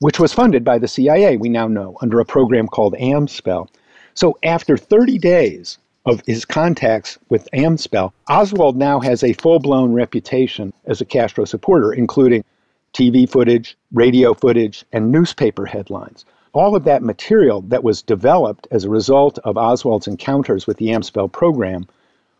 which 0.00 0.18
was 0.18 0.32
funded 0.32 0.64
by 0.64 0.76
the 0.76 0.88
CIA, 0.88 1.36
we 1.36 1.48
now 1.48 1.68
know, 1.68 1.96
under 2.02 2.18
a 2.18 2.24
program 2.24 2.66
called 2.66 2.94
AMSPELL. 2.94 3.68
So 4.14 4.36
after 4.42 4.76
30 4.76 5.16
days 5.18 5.78
of 6.04 6.22
his 6.26 6.44
contacts 6.44 7.18
with 7.30 7.48
AMSPELL, 7.54 8.12
Oswald 8.28 8.76
now 8.76 9.00
has 9.00 9.24
a 9.24 9.32
full 9.32 9.58
blown 9.58 9.94
reputation 9.94 10.72
as 10.84 11.00
a 11.00 11.06
Castro 11.06 11.46
supporter, 11.46 11.92
including 11.92 12.44
TV 12.92 13.26
footage, 13.26 13.76
radio 13.92 14.34
footage, 14.34 14.84
and 14.92 15.10
newspaper 15.10 15.64
headlines. 15.64 16.26
All 16.52 16.76
of 16.76 16.84
that 16.84 17.02
material 17.02 17.62
that 17.62 17.84
was 17.84 18.02
developed 18.02 18.68
as 18.70 18.84
a 18.84 18.90
result 18.90 19.38
of 19.44 19.56
Oswald's 19.56 20.06
encounters 20.06 20.66
with 20.66 20.76
the 20.76 20.90
AMSPELL 20.90 21.32
program, 21.32 21.86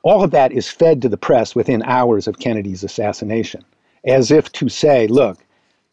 all 0.02 0.22
of 0.22 0.30
that 0.32 0.52
is 0.52 0.68
fed 0.68 1.00
to 1.00 1.08
the 1.08 1.16
press 1.16 1.54
within 1.54 1.82
hours 1.84 2.28
of 2.28 2.38
Kennedy's 2.38 2.84
assassination, 2.84 3.64
as 4.04 4.30
if 4.30 4.52
to 4.52 4.68
say, 4.68 5.06
look, 5.06 5.38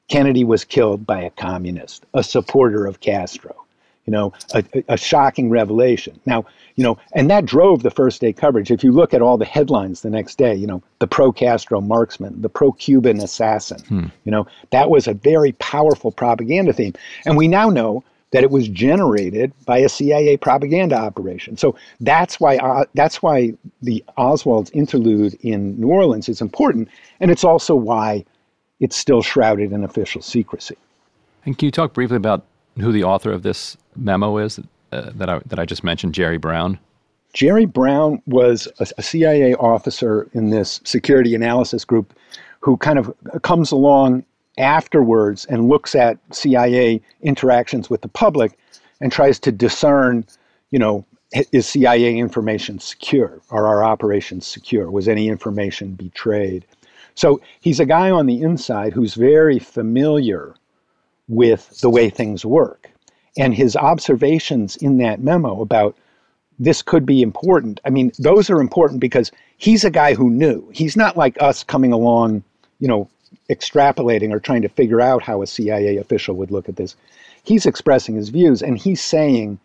Kennedy 0.10 0.44
was 0.44 0.66
killed 0.66 1.06
by 1.06 1.22
a 1.22 1.30
communist, 1.30 2.04
a 2.14 2.24
supporter 2.24 2.86
of 2.86 3.00
Castro 3.00 3.56
you 4.10 4.12
know, 4.12 4.34
a, 4.56 4.64
a, 4.88 4.98
shocking 4.98 5.52
revelation. 5.52 6.20
Now, 6.26 6.44
you 6.76 6.84
know, 6.84 6.98
and 7.14 7.30
that 7.30 7.46
drove 7.46 7.84
the 7.84 7.92
first 7.92 8.20
day 8.22 8.34
coverage. 8.34 8.72
If 8.72 8.84
you 8.84 8.92
look 8.92 9.14
at 9.14 9.22
all 9.22 9.38
the 9.38 9.46
headlines 9.46 10.02
the 10.02 10.10
next 10.10 10.40
day, 10.40 10.56
you 10.56 10.66
know, 10.66 10.82
the 10.98 11.06
pro 11.06 11.32
Castro 11.32 11.80
marksman, 11.80 12.42
the 12.42 12.50
pro 12.50 12.72
Cuban 12.72 13.20
assassin, 13.20 13.82
hmm. 13.82 14.06
you 14.24 14.32
know, 14.32 14.48
that 14.72 14.90
was 14.90 15.08
a 15.08 15.14
very 15.14 15.52
powerful 15.54 16.12
propaganda 16.12 16.74
theme. 16.74 16.94
And 17.28 17.38
we 17.38 17.48
now 17.48 17.70
know 17.70 18.04
that 18.32 18.42
it 18.42 18.50
was 18.50 18.68
generated 18.68 19.54
by 19.68 19.78
a 19.78 19.88
CIA 19.88 20.38
propaganda 20.38 20.96
operation. 20.96 21.56
So 21.56 21.76
that's 22.00 22.40
why 22.40 22.58
uh, 22.58 22.86
that's 22.96 23.22
why 23.22 23.54
the 23.84 24.04
Oswald's 24.18 24.72
interlude 24.72 25.36
in 25.42 25.80
New 25.80 25.90
Orleans 25.90 26.28
is 26.28 26.42
important, 26.42 26.90
and 27.20 27.30
it's 27.30 27.44
also 27.44 27.76
why 27.76 28.26
it's 28.80 28.96
still 28.96 29.22
shrouded 29.22 29.72
in 29.72 29.84
official 29.84 30.24
secrecy. 30.24 30.78
And 31.46 31.56
can 31.56 31.68
you 31.68 31.72
talk 31.72 31.94
briefly 31.94 32.18
about 32.18 32.46
who 32.80 32.92
the 32.92 33.04
author 33.04 33.32
of 33.32 33.44
this 33.44 33.78
memo 34.00 34.38
is 34.38 34.60
uh, 34.92 35.12
that 35.16 35.30
I 35.30 35.40
that 35.46 35.60
I 35.60 35.66
just 35.66 35.84
mentioned, 35.84 36.14
Jerry 36.14 36.38
Brown? 36.38 36.80
Jerry 37.34 37.66
Brown 37.66 38.22
was 38.26 38.68
a, 38.80 38.88
a, 38.98 39.04
CIA 39.04 39.54
officer 39.56 40.28
in 40.34 40.50
this 40.50 40.82
security 40.84 41.36
analysis 41.36 41.86
group 41.86 42.14
who 42.60 42.76
kind 42.78 42.98
of 42.98 43.14
comes 43.44 43.72
along 43.72 44.26
afterwards 44.58 45.46
and 45.46 45.70
looks 45.70 45.94
at 45.96 46.18
CIA 46.32 47.02
interactions 47.22 47.90
with 47.90 48.02
the 48.02 48.08
public 48.08 48.58
and 49.00 49.12
tries 49.12 49.40
to 49.40 49.52
discern, 49.52 50.26
you 50.72 50.80
know, 50.80 51.06
is 51.52 51.68
CIA 51.68 52.18
information 52.18 52.80
secure? 52.80 53.40
Are 53.52 53.68
our 53.68 53.84
operations 53.84 54.48
secure? 54.48 54.90
Was 54.90 55.08
any 55.08 55.28
information 55.30 55.94
betrayed? 55.94 56.66
So 57.16 57.40
he's 57.60 57.80
a 57.80 57.86
guy 57.86 58.10
on 58.10 58.26
the 58.26 58.42
inside 58.42 58.94
who's 58.94 59.14
very 59.14 59.60
familiar 59.60 60.56
with 61.28 61.80
the 61.82 61.90
way 61.90 62.10
things 62.10 62.46
work. 62.46 62.90
And 63.38 63.54
his 63.54 63.76
observations 63.76 64.76
in 64.78 64.98
that 64.98 65.22
memo 65.22 65.62
about 65.62 65.96
this 66.58 66.82
could 66.82 67.06
be 67.06 67.22
important. 67.22 67.80
I 67.86 67.90
mean, 67.90 68.12
those 68.20 68.50
are 68.50 68.60
important 68.60 69.00
because 69.00 69.32
he's 69.58 69.86
a 69.86 69.92
guy 69.92 70.14
who 70.14 70.30
knew. 70.30 70.70
He's 70.74 70.98
not 70.98 71.16
like 71.16 71.42
us 71.42 71.64
coming 71.64 71.94
along, 71.94 72.44
you 72.80 72.88
know, 72.88 73.10
extrapolating 73.50 74.32
or 74.32 74.40
trying 74.40 74.62
to 74.62 74.70
figure 74.70 75.02
out 75.02 75.24
how 75.24 75.42
a 75.42 75.48
CIA 75.48 75.98
official 75.98 76.36
would 76.36 76.52
look 76.52 76.68
at 76.68 76.76
this. 76.76 76.96
He's 77.44 77.66
expressing 77.66 78.16
his 78.16 78.30
views 78.30 78.62
and 78.62 78.78
he's 78.78 79.02
saying 79.02 79.60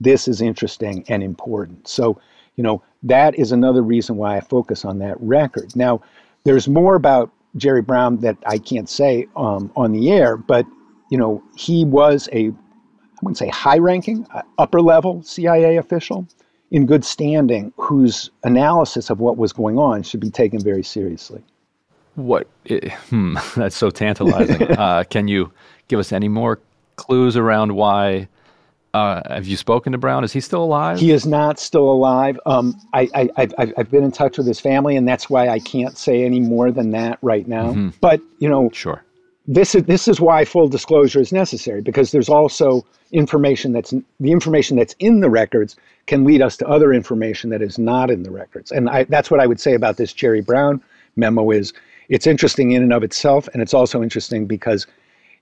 this 0.00 0.28
is 0.28 0.40
interesting 0.40 1.04
and 1.08 1.22
important. 1.22 1.88
So, 1.88 2.20
you 2.56 2.62
know, 2.62 2.82
that 3.02 3.38
is 3.38 3.52
another 3.52 3.82
reason 3.82 4.16
why 4.16 4.36
I 4.36 4.40
focus 4.40 4.84
on 4.84 4.98
that 4.98 5.20
record. 5.20 5.74
Now, 5.74 6.00
there's 6.44 6.68
more 6.68 6.94
about 6.94 7.30
Jerry 7.56 7.82
Brown 7.82 8.18
that 8.18 8.36
I 8.46 8.58
can't 8.58 8.88
say 8.88 9.26
um, 9.36 9.70
on 9.76 9.92
the 9.92 10.10
air, 10.12 10.36
but 10.36 10.66
you 11.10 11.18
know, 11.18 11.42
he 11.56 11.84
was 11.84 12.28
a, 12.32 12.52
wouldn't 13.26 13.38
say 13.38 13.48
high 13.48 13.78
ranking, 13.78 14.24
uh, 14.32 14.42
upper 14.58 14.80
level 14.80 15.20
CIA 15.24 15.78
official 15.78 16.28
in 16.70 16.86
good 16.86 17.04
standing 17.04 17.72
whose 17.76 18.30
analysis 18.44 19.10
of 19.10 19.18
what 19.18 19.36
was 19.36 19.52
going 19.52 19.78
on 19.78 20.04
should 20.04 20.20
be 20.20 20.30
taken 20.30 20.60
very 20.60 20.84
seriously. 20.84 21.42
What? 22.14 22.46
It, 22.64 22.92
hmm, 23.10 23.36
that's 23.56 23.76
so 23.76 23.90
tantalizing. 23.90 24.62
uh, 24.78 25.02
can 25.10 25.26
you 25.26 25.52
give 25.88 25.98
us 25.98 26.12
any 26.12 26.28
more 26.28 26.60
clues 26.94 27.36
around 27.36 27.74
why? 27.74 28.28
Uh, 28.94 29.20
have 29.28 29.46
you 29.46 29.56
spoken 29.56 29.90
to 29.90 29.98
Brown? 29.98 30.22
Is 30.22 30.32
he 30.32 30.40
still 30.40 30.62
alive? 30.62 31.00
He 31.00 31.10
is 31.10 31.26
not 31.26 31.58
still 31.58 31.90
alive. 31.90 32.38
Um, 32.46 32.80
I, 32.94 33.08
I, 33.12 33.28
I've, 33.36 33.74
I've 33.76 33.90
been 33.90 34.04
in 34.04 34.12
touch 34.12 34.38
with 34.38 34.46
his 34.46 34.60
family, 34.60 34.96
and 34.96 35.06
that's 35.06 35.28
why 35.28 35.48
I 35.48 35.58
can't 35.58 35.98
say 35.98 36.24
any 36.24 36.40
more 36.40 36.70
than 36.70 36.92
that 36.92 37.18
right 37.22 37.46
now. 37.46 37.72
Mm-hmm. 37.72 37.88
But 38.00 38.20
you 38.38 38.48
know, 38.48 38.70
sure 38.72 39.02
this 39.46 39.74
is 39.74 39.84
this 39.84 40.08
is 40.08 40.20
why 40.20 40.44
full 40.44 40.68
disclosure 40.68 41.20
is 41.20 41.32
necessary 41.32 41.80
because 41.80 42.10
there's 42.10 42.28
also 42.28 42.84
information 43.12 43.72
that's 43.72 43.94
the 44.18 44.32
information 44.32 44.76
that's 44.76 44.94
in 44.98 45.20
the 45.20 45.30
records 45.30 45.76
can 46.06 46.24
lead 46.24 46.42
us 46.42 46.56
to 46.56 46.66
other 46.66 46.92
information 46.92 47.50
that 47.50 47.62
is 47.62 47.78
not 47.78 48.10
in 48.10 48.24
the 48.24 48.30
records. 48.30 48.72
And 48.72 48.88
I, 48.88 49.04
that's 49.04 49.30
what 49.30 49.40
i 49.40 49.46
would 49.46 49.60
say 49.60 49.74
about 49.74 49.96
this 49.96 50.12
jerry 50.12 50.40
brown 50.40 50.82
memo 51.14 51.50
is 51.50 51.72
it's 52.08 52.26
interesting 52.26 52.72
in 52.72 52.82
and 52.82 52.92
of 52.92 53.02
itself 53.02 53.48
and 53.52 53.62
it's 53.62 53.74
also 53.74 54.02
interesting 54.02 54.46
because 54.46 54.86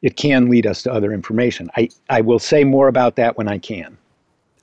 it 0.03 0.17
can 0.17 0.51
lead 0.51 0.67
us 0.67 0.83
to 0.83 0.93
other 0.93 1.12
information. 1.12 1.71
I, 1.77 1.88
I 2.11 2.21
will 2.21 2.38
say 2.38 2.64
more 2.64 2.88
about 2.88 3.17
that 3.17 3.38
when 3.38 3.49
i 3.49 3.59
can. 3.59 3.97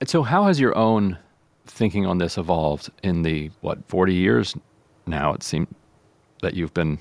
And 0.00 0.08
so 0.08 0.22
how 0.22 0.44
has 0.46 0.60
your 0.60 0.76
own 0.76 1.18
thinking 1.66 2.06
on 2.06 2.18
this 2.18 2.38
evolved 2.38 2.90
in 3.02 3.22
the 3.22 3.50
what 3.60 3.78
40 3.88 4.14
years 4.14 4.56
now 5.06 5.32
it 5.32 5.42
seems 5.42 5.68
that 6.42 6.54
you've 6.54 6.74
been 6.74 6.98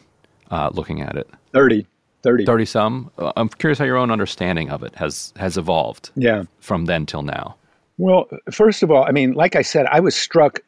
uh, 0.49 0.71
looking 0.73 1.01
at 1.01 1.15
it? 1.15 1.30
30 1.54 1.86
30 2.23 2.45
30 2.45 2.65
some 2.65 3.12
uh, 3.17 3.31
i'm 3.36 3.49
curious 3.49 3.79
how 3.79 3.86
your 3.86 3.97
own 3.97 4.12
understanding 4.12 4.69
of 4.69 4.84
it 4.84 4.95
has 4.95 5.34
has 5.38 5.57
evolved 5.57 6.12
yeah. 6.15 6.43
from 6.60 6.86
then 6.86 7.05
till 7.05 7.23
now. 7.23 7.55
Well 7.97 8.27
first 8.51 8.84
of 8.84 8.91
all 8.91 9.05
i 9.05 9.12
mean 9.12 9.34
like 9.34 9.55
i 9.55 9.62
said 9.62 9.86
i 9.88 9.99
was 9.99 10.15
struck 10.15 10.60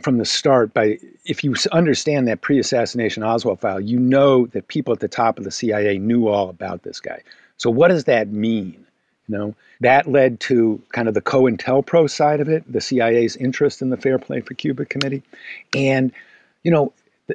from 0.00 0.18
the 0.18 0.24
start 0.24 0.72
by 0.72 0.98
if 1.24 1.44
you 1.44 1.54
understand 1.72 2.26
that 2.28 2.40
pre-assassination 2.40 3.22
oswald 3.22 3.60
file 3.60 3.80
you 3.80 3.98
know 3.98 4.46
that 4.46 4.68
people 4.68 4.92
at 4.92 5.00
the 5.00 5.08
top 5.08 5.38
of 5.38 5.44
the 5.44 5.50
cia 5.50 5.98
knew 5.98 6.28
all 6.28 6.48
about 6.48 6.82
this 6.82 7.00
guy. 7.00 7.20
So 7.58 7.70
what 7.70 7.88
does 7.88 8.04
that 8.04 8.28
mean? 8.28 8.84
You 9.28 9.38
know 9.38 9.54
that 9.80 10.10
led 10.10 10.40
to 10.40 10.80
kind 10.92 11.08
of 11.08 11.14
the 11.14 11.20
COINTELPRO 11.20 12.08
side 12.08 12.40
of 12.40 12.48
it 12.48 12.70
the 12.70 12.80
cia's 12.80 13.36
interest 13.36 13.82
in 13.82 13.90
the 13.90 13.96
fair 13.96 14.18
play 14.18 14.40
for 14.40 14.54
cuba 14.54 14.84
committee. 14.84 15.22
And 15.74 16.12
you 16.62 16.70
know 16.70 16.92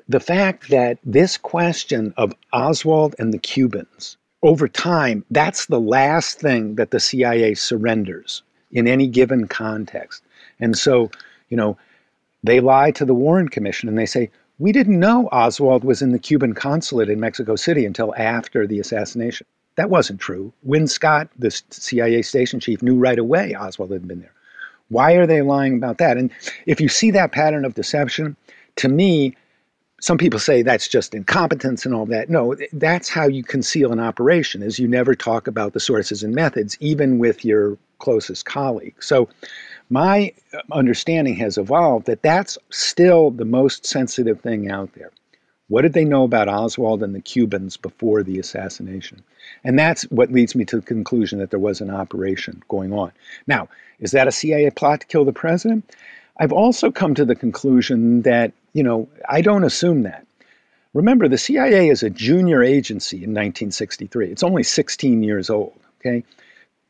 the 0.07 0.19
fact 0.19 0.69
that 0.69 0.99
this 1.03 1.37
question 1.37 2.13
of 2.17 2.33
Oswald 2.53 3.15
and 3.19 3.33
the 3.33 3.37
Cubans, 3.37 4.17
over 4.43 4.67
time, 4.67 5.25
that's 5.31 5.65
the 5.65 5.79
last 5.79 6.39
thing 6.39 6.75
that 6.75 6.91
the 6.91 6.99
CIA 6.99 7.53
surrenders 7.53 8.43
in 8.71 8.87
any 8.87 9.07
given 9.07 9.47
context. 9.47 10.23
And 10.59 10.77
so, 10.77 11.09
you 11.49 11.57
know, 11.57 11.77
they 12.43 12.59
lie 12.59 12.91
to 12.91 13.05
the 13.05 13.13
Warren 13.13 13.49
Commission 13.49 13.89
and 13.89 13.97
they 13.97 14.05
say, 14.05 14.29
we 14.59 14.71
didn't 14.71 14.99
know 14.99 15.27
Oswald 15.31 15.83
was 15.83 16.01
in 16.01 16.11
the 16.11 16.19
Cuban 16.19 16.53
consulate 16.53 17.09
in 17.09 17.19
Mexico 17.19 17.55
City 17.55 17.85
until 17.85 18.13
after 18.15 18.65
the 18.65 18.79
assassination. 18.79 19.45
That 19.75 19.89
wasn't 19.89 20.19
true. 20.19 20.51
Win 20.63 20.87
Scott, 20.87 21.29
the 21.37 21.51
CIA 21.69 22.23
station 22.23 22.59
chief, 22.59 22.81
knew 22.81 22.97
right 22.97 23.19
away 23.19 23.53
Oswald 23.53 23.91
had 23.91 24.07
been 24.07 24.21
there. 24.21 24.33
Why 24.89 25.13
are 25.13 25.27
they 25.27 25.41
lying 25.41 25.75
about 25.75 25.99
that? 25.99 26.17
And 26.17 26.31
if 26.65 26.81
you 26.81 26.87
see 26.87 27.11
that 27.11 27.31
pattern 27.31 27.65
of 27.65 27.75
deception, 27.75 28.35
to 28.77 28.87
me, 28.87 29.35
some 29.99 30.17
people 30.17 30.39
say 30.39 30.61
that's 30.61 30.87
just 30.87 31.15
incompetence 31.15 31.85
and 31.85 31.95
all 31.95 32.05
that. 32.05 32.29
No, 32.29 32.55
that's 32.73 33.09
how 33.09 33.27
you 33.27 33.43
conceal 33.43 33.91
an 33.91 33.99
operation 33.99 34.61
is 34.61 34.77
you 34.77 34.87
never 34.87 35.15
talk 35.15 35.47
about 35.47 35.73
the 35.73 35.79
sources 35.79 36.21
and 36.21 36.35
methods, 36.35 36.77
even 36.79 37.17
with 37.17 37.43
your 37.43 37.77
closest 37.99 38.45
colleague. 38.45 38.95
So 39.01 39.27
my 39.89 40.33
uh, 40.53 40.59
understanding 40.71 41.35
has 41.37 41.57
evolved 41.57 42.05
that 42.05 42.21
that's 42.21 42.57
still 42.69 43.31
the 43.31 43.45
most 43.45 43.85
sensitive 43.85 44.39
thing 44.41 44.69
out 44.69 44.93
there. 44.93 45.11
What 45.69 45.81
did 45.81 45.93
they 45.93 46.05
know 46.05 46.23
about 46.23 46.47
Oswald 46.47 47.03
and 47.03 47.13
the 47.13 47.21
Cubans 47.21 47.75
before 47.75 48.23
the 48.23 48.39
assassination? 48.39 49.23
And 49.63 49.77
that's 49.77 50.03
what 50.03 50.31
leads 50.31 50.55
me 50.55 50.63
to 50.65 50.77
the 50.77 50.85
conclusion 50.85 51.39
that 51.39 51.49
there 51.49 51.59
was 51.59 51.81
an 51.81 51.89
operation 51.89 52.61
going 52.69 52.93
on. 52.93 53.11
Now, 53.47 53.67
is 53.99 54.11
that 54.11 54.27
a 54.27 54.31
CIA 54.31 54.69
plot 54.69 55.01
to 55.01 55.07
kill 55.07 55.25
the 55.25 55.33
president? 55.33 55.95
I've 56.39 56.53
also 56.53 56.91
come 56.91 57.15
to 57.15 57.25
the 57.25 57.35
conclusion 57.35 58.21
that, 58.21 58.53
you 58.77 58.83
know, 58.83 59.09
I 59.27 59.41
don't 59.41 59.63
assume 59.63 60.03
that. 60.03 60.27
Remember, 60.93 61.27
the 61.27 61.39
CIA 61.39 61.89
is 61.89 62.03
a 62.03 62.11
junior 62.11 62.61
agency 62.61 63.17
in 63.17 63.31
1963. 63.31 64.29
It's 64.29 64.43
only 64.43 64.61
16 64.61 65.23
years 65.23 65.49
old, 65.49 65.79
okay? 65.99 66.23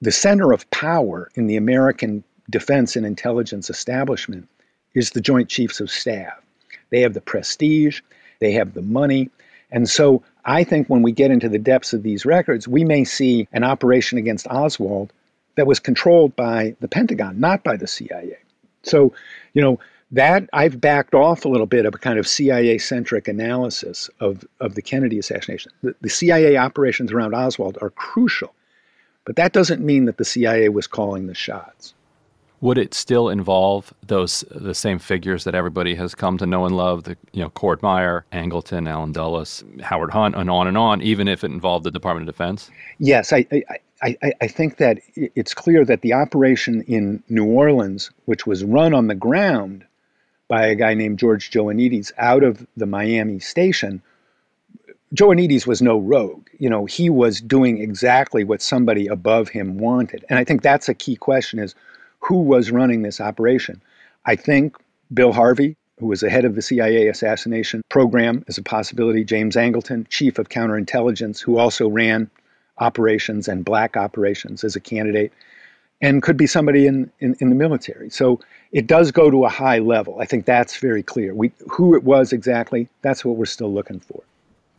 The 0.01 0.11
center 0.11 0.51
of 0.51 0.69
power 0.69 1.31
in 1.35 1.47
the 1.47 1.55
American 1.55 2.25
defense 2.49 2.97
and 2.97 3.05
intelligence 3.05 3.69
establishment 3.69 4.49
is 4.95 5.11
the 5.11 5.21
Joint 5.21 5.47
Chiefs 5.47 5.79
of 5.79 5.89
Staff. 5.89 6.33
They 6.89 6.99
have 6.99 7.13
the 7.13 7.21
prestige, 7.21 8.01
they 8.41 8.51
have 8.51 8.73
the 8.73 8.81
money. 8.81 9.29
And 9.71 9.89
so 9.89 10.23
I 10.43 10.65
think 10.65 10.89
when 10.89 11.03
we 11.03 11.13
get 11.13 11.31
into 11.31 11.47
the 11.47 11.57
depths 11.57 11.93
of 11.93 12.03
these 12.03 12.25
records, 12.25 12.67
we 12.67 12.83
may 12.83 13.05
see 13.05 13.47
an 13.53 13.63
operation 13.63 14.17
against 14.17 14.45
Oswald 14.47 15.13
that 15.55 15.67
was 15.67 15.79
controlled 15.79 16.35
by 16.35 16.75
the 16.81 16.89
Pentagon, 16.89 17.39
not 17.39 17.63
by 17.63 17.77
the 17.77 17.87
CIA. 17.87 18.39
So, 18.83 19.13
you 19.53 19.61
know, 19.61 19.79
that 20.11 20.49
I've 20.53 20.79
backed 20.79 21.13
off 21.13 21.45
a 21.45 21.49
little 21.49 21.65
bit 21.65 21.85
of 21.85 21.93
a 21.93 21.97
kind 21.97 22.17
of 22.17 22.27
CIA 22.27 22.77
centric 22.77 23.27
analysis 23.27 24.09
of, 24.19 24.45
of 24.59 24.75
the 24.75 24.81
Kennedy 24.81 25.19
assassination. 25.19 25.71
The, 25.83 25.95
the 26.01 26.09
CIA 26.09 26.57
operations 26.57 27.11
around 27.11 27.33
Oswald 27.33 27.77
are 27.81 27.89
crucial, 27.89 28.53
but 29.25 29.35
that 29.35 29.53
doesn't 29.53 29.83
mean 29.83 30.05
that 30.05 30.17
the 30.17 30.25
CIA 30.25 30.69
was 30.69 30.87
calling 30.87 31.27
the 31.27 31.35
shots. 31.35 31.93
Would 32.61 32.79
it 32.79 32.95
still 32.95 33.29
involve 33.29 33.93
those 34.07 34.43
the 34.49 34.73
same 34.73 34.97
figures 34.97 35.43
that 35.43 35.53
everybody 35.53 35.93
has 35.93 36.15
come 36.15 36.39
to 36.39 36.47
know 36.47 36.65
and 36.65 36.75
love? 36.75 37.03
The 37.03 37.15
you 37.31 37.43
know 37.43 37.51
Cord 37.51 37.83
Meyer, 37.83 38.25
Angleton, 38.31 38.89
Allen 38.89 39.11
Dulles, 39.11 39.63
Howard 39.83 40.09
Hunt, 40.09 40.33
and 40.35 40.49
on 40.49 40.65
and 40.65 40.75
on. 40.75 41.03
Even 41.03 41.27
if 41.27 41.43
it 41.43 41.51
involved 41.51 41.85
the 41.85 41.91
Department 41.91 42.27
of 42.27 42.33
Defense. 42.33 42.71
Yes, 42.97 43.31
I, 43.31 43.45
I 43.51 43.63
I, 44.01 44.31
I, 44.41 44.47
think 44.47 44.77
that 44.77 44.99
it's 45.15 45.55
clear 45.55 45.83
that 45.83 46.01
the 46.01 46.13
operation 46.13 46.83
in 46.83 47.23
New 47.29 47.45
Orleans, 47.45 48.11
which 48.25 48.45
was 48.45 48.63
run 48.63 48.93
on 48.93 49.07
the 49.07 49.15
ground 49.15 49.86
by 50.47 50.65
a 50.65 50.75
guy 50.75 50.93
named 50.93 51.19
George 51.19 51.51
Joanides 51.51 52.11
out 52.17 52.43
of 52.43 52.65
the 52.75 52.85
Miami 52.85 53.39
station, 53.39 54.01
Joanides 55.13 55.65
was 55.65 55.81
no 55.81 55.97
rogue. 55.97 56.47
You 56.59 56.69
know, 56.69 56.85
he 56.85 57.09
was 57.09 57.39
doing 57.39 57.79
exactly 57.79 58.43
what 58.43 58.61
somebody 58.61 59.07
above 59.07 59.49
him 59.49 59.77
wanted. 59.77 60.25
And 60.29 60.37
I 60.37 60.43
think 60.43 60.61
that's 60.61 60.89
a 60.89 60.93
key 60.93 61.15
question 61.15 61.59
is 61.59 61.75
who 62.19 62.41
was 62.41 62.71
running 62.71 63.01
this 63.01 63.21
operation? 63.21 63.81
I 64.25 64.35
think 64.35 64.75
Bill 65.13 65.31
Harvey, 65.31 65.77
who 65.99 66.07
was 66.07 66.19
the 66.19 66.29
head 66.29 66.45
of 66.45 66.55
the 66.55 66.61
CIA 66.61 67.07
assassination 67.07 67.81
program, 67.89 68.43
is 68.47 68.57
a 68.57 68.63
possibility. 68.63 69.23
James 69.23 69.55
Angleton, 69.55 70.07
chief 70.09 70.37
of 70.37 70.49
counterintelligence, 70.49 71.39
who 71.39 71.57
also 71.57 71.87
ran 71.87 72.29
operations 72.79 73.47
and 73.47 73.65
black 73.65 73.95
operations 73.95 74.63
as 74.63 74.75
a 74.75 74.79
candidate, 74.79 75.31
and 76.01 76.21
could 76.21 76.37
be 76.37 76.45
somebody 76.45 76.85
in, 76.85 77.11
in, 77.19 77.35
in, 77.39 77.49
the 77.49 77.55
military. 77.55 78.09
So 78.09 78.39
it 78.71 78.87
does 78.87 79.11
go 79.11 79.29
to 79.29 79.45
a 79.45 79.49
high 79.49 79.79
level. 79.79 80.19
I 80.19 80.25
think 80.25 80.45
that's 80.45 80.77
very 80.77 81.03
clear. 81.03 81.33
We, 81.33 81.51
who 81.69 81.95
it 81.95 82.03
was 82.03 82.33
exactly, 82.33 82.89
that's 83.01 83.23
what 83.23 83.37
we're 83.37 83.45
still 83.45 83.73
looking 83.73 83.99
for. 83.99 84.21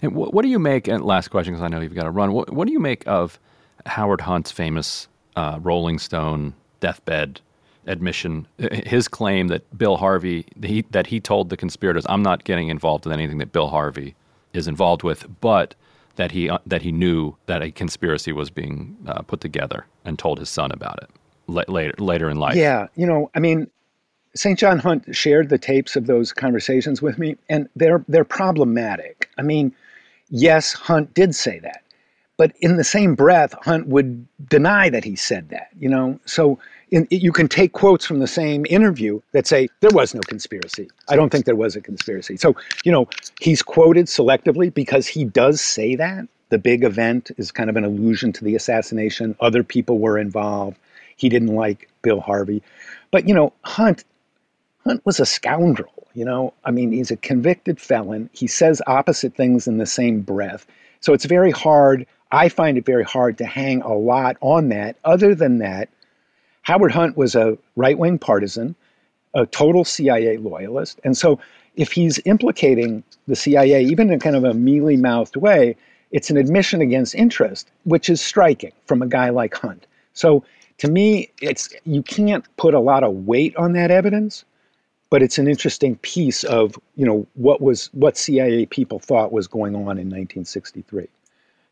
And 0.03 0.15
what, 0.15 0.33
what 0.33 0.43
do 0.43 0.49
you 0.49 0.59
make, 0.59 0.89
and 0.89 1.05
last 1.05 1.29
question 1.29 1.55
because 1.55 1.65
I 1.65 1.69
know 1.69 1.81
you've 1.81 1.95
got 1.95 2.05
to 2.05 2.11
run, 2.11 2.33
what, 2.33 2.51
what 2.51 2.67
do 2.67 2.73
you 2.73 2.81
make 2.81 3.07
of 3.07 3.39
Howard 3.87 4.21
Hunt's 4.21 4.51
famous 4.51 5.09
uh, 5.37 5.59
Rolling 5.63 5.99
Stone 5.99 6.55
deathbed 6.81 7.41
admission, 7.87 8.47
his 8.59 9.09
claim 9.09 9.49
that 9.49 9.77
Bill 9.77 9.97
Harvey, 9.97 10.45
he, 10.63 10.85
that 10.91 11.07
he 11.07 11.21
told 11.21 11.49
the 11.49 11.57
conspirators, 11.57 12.05
I'm 12.09 12.23
not 12.23 12.45
getting 12.45 12.69
involved 12.69 13.07
in 13.07 13.13
anything 13.13 13.39
that 13.39 13.53
Bill 13.53 13.69
Harvey 13.69 14.15
is 14.53 14.69
involved 14.69 15.03
with, 15.03 15.27
but 15.41 15.75
that 16.17 16.33
he 16.33 16.51
uh, 16.51 16.59
that 16.67 16.83
he 16.83 16.93
knew 16.93 17.35
that 17.47 17.63
a 17.63 17.71
conspiracy 17.71 18.33
was 18.33 18.51
being 18.51 18.97
uh, 19.07 19.23
put 19.23 19.41
together 19.41 19.87
and 20.05 20.19
told 20.19 20.39
his 20.39 20.49
son 20.49 20.71
about 20.73 20.99
it 21.03 21.11
later 21.47 21.95
later 21.99 22.29
in 22.29 22.37
life. 22.39 22.57
Yeah, 22.57 22.89
you 22.97 23.07
know, 23.07 23.31
I 23.35 23.39
mean, 23.39 23.71
St. 24.35 24.59
John 24.59 24.79
Hunt 24.79 25.15
shared 25.15 25.49
the 25.49 25.59
tapes 25.59 25.97
of 25.97 26.07
those 26.07 26.33
conversations 26.33 27.03
with 27.03 27.19
me, 27.19 27.37
and 27.49 27.69
they're 27.77 28.05
they're 28.09 28.25
problematic. 28.25 29.29
I 29.39 29.43
mean, 29.43 29.75
yes, 30.31 30.73
Hunt 30.73 31.15
did 31.15 31.35
say 31.35 31.59
that, 31.61 31.83
but 32.37 32.53
in 32.61 32.77
the 32.77 32.85
same 32.85 33.15
breath, 33.15 33.55
Hunt 33.63 33.89
would 33.89 34.27
deny 34.49 34.91
that 34.91 35.05
he 35.05 35.17
said 35.17 35.49
that. 35.51 35.69
You 35.79 35.89
know, 35.89 36.21
so 36.25 36.59
in, 36.91 37.07
you 37.11 37.33
can 37.33 37.49
take 37.49 37.73
quotes 37.73 38.05
from 38.07 38.21
the 38.21 38.27
same 38.27 38.65
interview 38.69 39.21
that 39.33 39.47
say 39.47 39.69
there 39.81 39.91
was 39.93 40.15
no 40.15 40.21
conspiracy. 40.21 40.89
I 41.09 41.17
don't 41.17 41.31
think 41.31 41.45
there 41.45 41.57
was 41.57 41.77
a 41.77 41.81
conspiracy. 41.81 42.37
So, 42.37 42.55
you 42.85 42.93
know, 42.93 43.09
he's 43.41 43.63
quoted 43.63 44.07
selectively 44.07 44.73
because 44.73 45.07
he 45.07 45.25
does 45.25 45.61
say 45.61 45.97
that. 45.97 46.27
The 46.51 46.59
big 46.59 46.83
event 46.83 47.31
is 47.37 47.53
kind 47.53 47.69
of 47.69 47.77
an 47.77 47.85
allusion 47.85 48.33
to 48.35 48.45
the 48.45 48.55
assassination. 48.55 49.37
Other 49.41 49.63
people 49.63 49.99
were 49.99 50.19
involved. 50.19 50.79
He 51.17 51.29
didn't 51.29 51.55
like 51.55 51.91
Bill 52.01 52.21
Harvey. 52.21 52.63
But, 53.11 53.29
you 53.29 53.35
know, 53.35 53.53
Hunt 53.65 54.05
Hunt 54.89 55.05
was 55.05 55.21
a 55.21 55.27
scoundrel, 55.27 56.09
you 56.15 56.25
know? 56.25 56.55
I 56.65 56.71
mean, 56.71 56.93
he's 56.93 57.11
a 57.11 57.17
convicted 57.17 57.79
felon. 57.79 58.31
He 58.33 58.47
says 58.47 58.81
opposite 58.87 59.35
things 59.35 59.69
in 59.69 59.77
the 59.77 59.85
same 59.85 60.23
breath. 60.23 60.67
So 61.01 61.13
it's 61.13 61.27
very 61.27 61.51
hard. 61.51 62.07
I 62.33 62.49
find 62.49 62.79
it 62.79 62.87
very 62.87 63.05
hard 63.05 63.37
to 63.39 63.45
hang 63.45 63.83
a 63.83 63.95
lot 63.95 64.39
on 64.41 64.71
that. 64.71 64.97
Other 65.05 65.35
than 65.35 65.59
that, 65.59 65.91
Howard 66.63 66.93
Hunt 66.93 67.19
was 67.19 67.35
a 67.35 67.59
right 67.77 67.99
wing 67.99 68.19
partisan, 68.19 68.75
a 69.35 69.45
total 69.45 69.85
CIA 69.85 70.39
loyalist. 70.39 71.01
And 71.05 71.17
so 71.17 71.39
if 71.77 71.93
he's 71.93 72.19
implicating 72.25 73.05
the 73.27 73.37
CIA, 73.37 73.83
even 73.85 74.11
in 74.11 74.19
kind 74.21 74.37
of 74.37 74.45
a 74.45 74.55
mealy 74.55 74.97
mouthed 74.97 75.37
way, 75.37 75.77
it's 76.13 76.31
an 76.31 76.39
admission 76.39 76.81
against 76.81 77.15
interest, 77.15 77.71
which 77.85 78.09
is 78.09 78.23
striking 78.23 78.73
from 78.87 79.03
a 79.03 79.07
guy 79.07 79.29
like 79.29 79.55
Hunt. 79.55 79.87
So 80.15 80.45
to 80.79 80.89
me, 80.91 81.31
it's 81.43 81.69
you 81.85 82.03
can't 82.03 82.45
put 82.57 82.73
a 82.73 82.81
lot 82.81 83.05
of 83.05 83.27
weight 83.27 83.55
on 83.57 83.73
that 83.75 83.91
evidence, 83.91 84.45
but 85.11 85.23
it's 85.23 85.39
an 85.39 85.49
interesting 85.49 85.97
piece 85.97 86.45
of 86.45 86.79
you 86.97 87.07
know 87.07 87.27
what 87.35 87.61
was 87.61 87.87
what 87.93 88.17
CIA 88.17 88.67
people 88.67 88.99
thought 88.99 89.33
was 89.33 89.47
going 89.47 89.75
on 89.75 89.99
in 89.99 90.09
1963. 90.09 91.09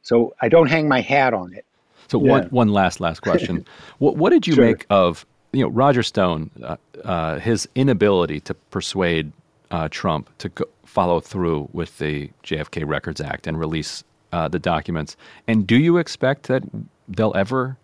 So 0.02 0.34
I 0.40 0.48
don't 0.48 0.68
hang 0.68 0.88
my 0.88 1.00
hat 1.00 1.34
on 1.34 1.52
it. 1.52 1.64
So 2.08 2.22
yeah. 2.22 2.30
one 2.30 2.44
one 2.44 2.68
last 2.68 3.00
last 3.00 3.20
question. 3.20 3.66
what 3.98 4.16
what 4.16 4.30
did 4.30 4.46
you 4.46 4.54
sure. 4.54 4.64
make 4.64 4.86
of 4.90 5.26
you 5.52 5.62
know 5.62 5.68
Roger 5.68 6.02
Stone, 6.02 6.50
uh, 6.62 6.76
uh, 7.04 7.38
his 7.38 7.68
inability 7.74 8.40
to 8.40 8.54
persuade 8.54 9.32
uh, 9.70 9.88
Trump 9.90 10.30
to 10.38 10.48
go, 10.50 10.64
follow 10.84 11.20
through 11.20 11.68
with 11.72 11.98
the 11.98 12.30
JFK 12.44 12.86
Records 12.86 13.20
Act 13.20 13.46
and 13.46 13.58
release 13.58 14.04
uh, 14.32 14.48
the 14.48 14.58
documents? 14.58 15.16
And 15.46 15.66
do 15.66 15.76
you 15.76 15.98
expect 15.98 16.44
that 16.44 16.62
they'll 17.08 17.36
ever 17.36 17.76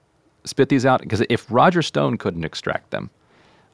spit 0.45 0.69
these 0.69 0.87
out? 0.87 1.01
Because 1.01 1.23
if 1.29 1.47
Roger 1.51 1.83
Stone 1.83 2.19
couldn't 2.19 2.45
extract 2.45 2.91
them, 2.91 3.11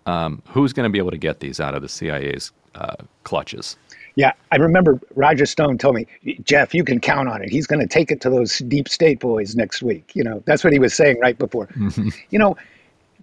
um, 0.08 0.42
who's 0.46 0.72
going 0.72 0.84
to 0.84 0.90
be 0.90 0.98
able 0.98 1.10
to 1.10 1.18
get 1.18 1.40
these 1.40 1.60
out 1.60 1.74
of 1.74 1.82
the 1.82 1.88
CIA's 1.88 2.50
uh, 2.74 2.96
clutches? 3.24 3.76
Yeah, 4.16 4.32
I 4.50 4.56
remember 4.56 4.98
Roger 5.14 5.46
Stone 5.46 5.78
told 5.78 5.94
me, 5.94 6.06
Jeff, 6.42 6.74
you 6.74 6.82
can 6.82 6.98
count 6.98 7.28
on 7.28 7.42
it. 7.42 7.50
He's 7.50 7.66
going 7.66 7.80
to 7.80 7.86
take 7.86 8.10
it 8.10 8.20
to 8.22 8.30
those 8.30 8.58
deep 8.60 8.88
state 8.88 9.20
boys 9.20 9.54
next 9.54 9.82
week. 9.82 10.10
You 10.14 10.24
know, 10.24 10.42
that's 10.46 10.64
what 10.64 10.72
he 10.72 10.78
was 10.78 10.94
saying 10.94 11.20
right 11.20 11.38
before. 11.38 11.66
Mm-hmm. 11.68 12.08
You 12.30 12.38
know, 12.38 12.56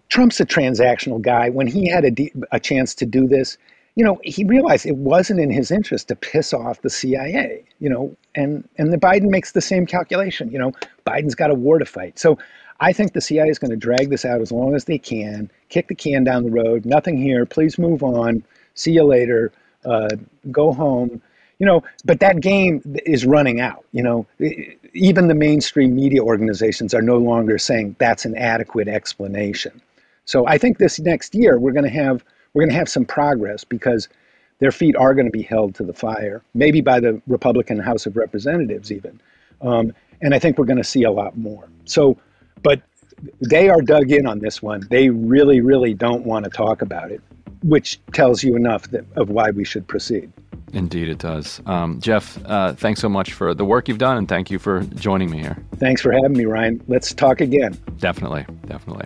Trump's 0.09 0.39
a 0.39 0.45
transactional 0.45 1.21
guy. 1.21 1.49
When 1.49 1.67
he 1.67 1.89
had 1.89 2.05
a, 2.05 2.31
a 2.51 2.59
chance 2.59 2.93
to 2.95 3.05
do 3.05 3.27
this, 3.27 3.57
you 3.95 4.03
know, 4.03 4.19
he 4.23 4.43
realized 4.43 4.85
it 4.85 4.97
wasn't 4.97 5.39
in 5.39 5.49
his 5.49 5.71
interest 5.71 6.09
to 6.09 6.15
piss 6.15 6.53
off 6.53 6.81
the 6.81 6.89
CIA, 6.89 7.63
you 7.79 7.89
know, 7.89 8.15
and, 8.35 8.67
and 8.77 8.91
the 8.91 8.97
Biden 8.97 9.29
makes 9.29 9.53
the 9.53 9.61
same 9.61 9.85
calculation. 9.85 10.51
You 10.51 10.59
know, 10.59 10.73
Biden's 11.05 11.35
got 11.35 11.49
a 11.49 11.55
war 11.55 11.79
to 11.79 11.85
fight. 11.85 12.19
So 12.19 12.37
I 12.81 12.91
think 12.91 13.13
the 13.13 13.21
CIA 13.21 13.49
is 13.49 13.57
going 13.57 13.71
to 13.71 13.77
drag 13.77 14.09
this 14.09 14.25
out 14.25 14.41
as 14.41 14.51
long 14.51 14.75
as 14.75 14.85
they 14.85 14.97
can, 14.97 15.49
kick 15.69 15.87
the 15.87 15.95
can 15.95 16.23
down 16.25 16.43
the 16.43 16.51
road. 16.51 16.85
Nothing 16.85 17.17
here. 17.17 17.45
Please 17.45 17.77
move 17.77 18.03
on. 18.03 18.43
See 18.73 18.91
you 18.91 19.03
later 19.03 19.53
uh, 19.85 20.09
go 20.51 20.73
home 20.73 21.21
you 21.59 21.65
know 21.65 21.83
but 22.03 22.19
that 22.19 22.41
game 22.41 22.81
is 23.05 23.25
running 23.25 23.61
out 23.61 23.85
you 23.91 24.03
know 24.03 24.25
even 24.93 25.27
the 25.27 25.35
mainstream 25.35 25.95
media 25.95 26.21
organizations 26.21 26.93
are 26.93 27.01
no 27.01 27.17
longer 27.17 27.57
saying 27.57 27.95
that's 27.99 28.25
an 28.25 28.35
adequate 28.35 28.87
explanation 28.87 29.81
so 30.25 30.45
i 30.47 30.57
think 30.57 30.77
this 30.77 30.99
next 30.99 31.33
year 31.33 31.57
we're 31.59 31.71
going 31.71 31.85
to 31.85 31.89
have 31.89 32.23
we're 32.55 32.61
going 32.61 32.71
to 32.71 32.75
have 32.75 32.89
some 32.89 33.05
progress 33.05 33.63
because 33.63 34.09
their 34.57 34.71
feet 34.71 34.95
are 34.95 35.13
going 35.13 35.27
to 35.27 35.31
be 35.31 35.43
held 35.43 35.75
to 35.75 35.83
the 35.83 35.93
fire 35.93 36.41
maybe 36.55 36.81
by 36.81 36.99
the 36.99 37.21
republican 37.27 37.77
house 37.77 38.07
of 38.07 38.17
representatives 38.17 38.91
even 38.91 39.21
um, 39.61 39.93
And 40.21 40.33
I 40.33 40.39
think 40.39 40.57
we're 40.57 40.65
going 40.65 40.77
to 40.77 40.83
see 40.83 41.03
a 41.03 41.11
lot 41.11 41.37
more. 41.37 41.67
So, 41.85 42.17
but 42.63 42.81
they 43.41 43.69
are 43.69 43.81
dug 43.81 44.11
in 44.11 44.25
on 44.25 44.39
this 44.39 44.61
one. 44.61 44.85
They 44.89 45.09
really, 45.09 45.61
really 45.61 45.93
don't 45.93 46.25
want 46.25 46.45
to 46.45 46.51
talk 46.51 46.81
about 46.81 47.11
it, 47.11 47.21
which 47.63 47.99
tells 48.13 48.43
you 48.43 48.55
enough 48.55 48.89
that, 48.91 49.05
of 49.15 49.29
why 49.29 49.51
we 49.51 49.63
should 49.63 49.87
proceed. 49.87 50.31
Indeed, 50.73 51.09
it 51.09 51.19
does. 51.19 51.61
Um, 51.65 52.01
Jeff, 52.01 52.37
uh, 52.45 52.73
thanks 52.73 52.99
so 52.99 53.07
much 53.07 53.33
for 53.33 53.53
the 53.53 53.63
work 53.63 53.87
you've 53.87 53.97
done, 53.97 54.17
and 54.17 54.27
thank 54.27 54.51
you 54.51 54.59
for 54.59 54.81
joining 54.95 55.29
me 55.31 55.39
here. 55.39 55.57
Thanks 55.77 56.01
for 56.01 56.11
having 56.11 56.33
me, 56.33 56.45
Ryan. 56.45 56.83
Let's 56.87 57.13
talk 57.13 57.39
again. 57.39 57.77
Definitely, 57.97 58.45
definitely. 58.67 59.05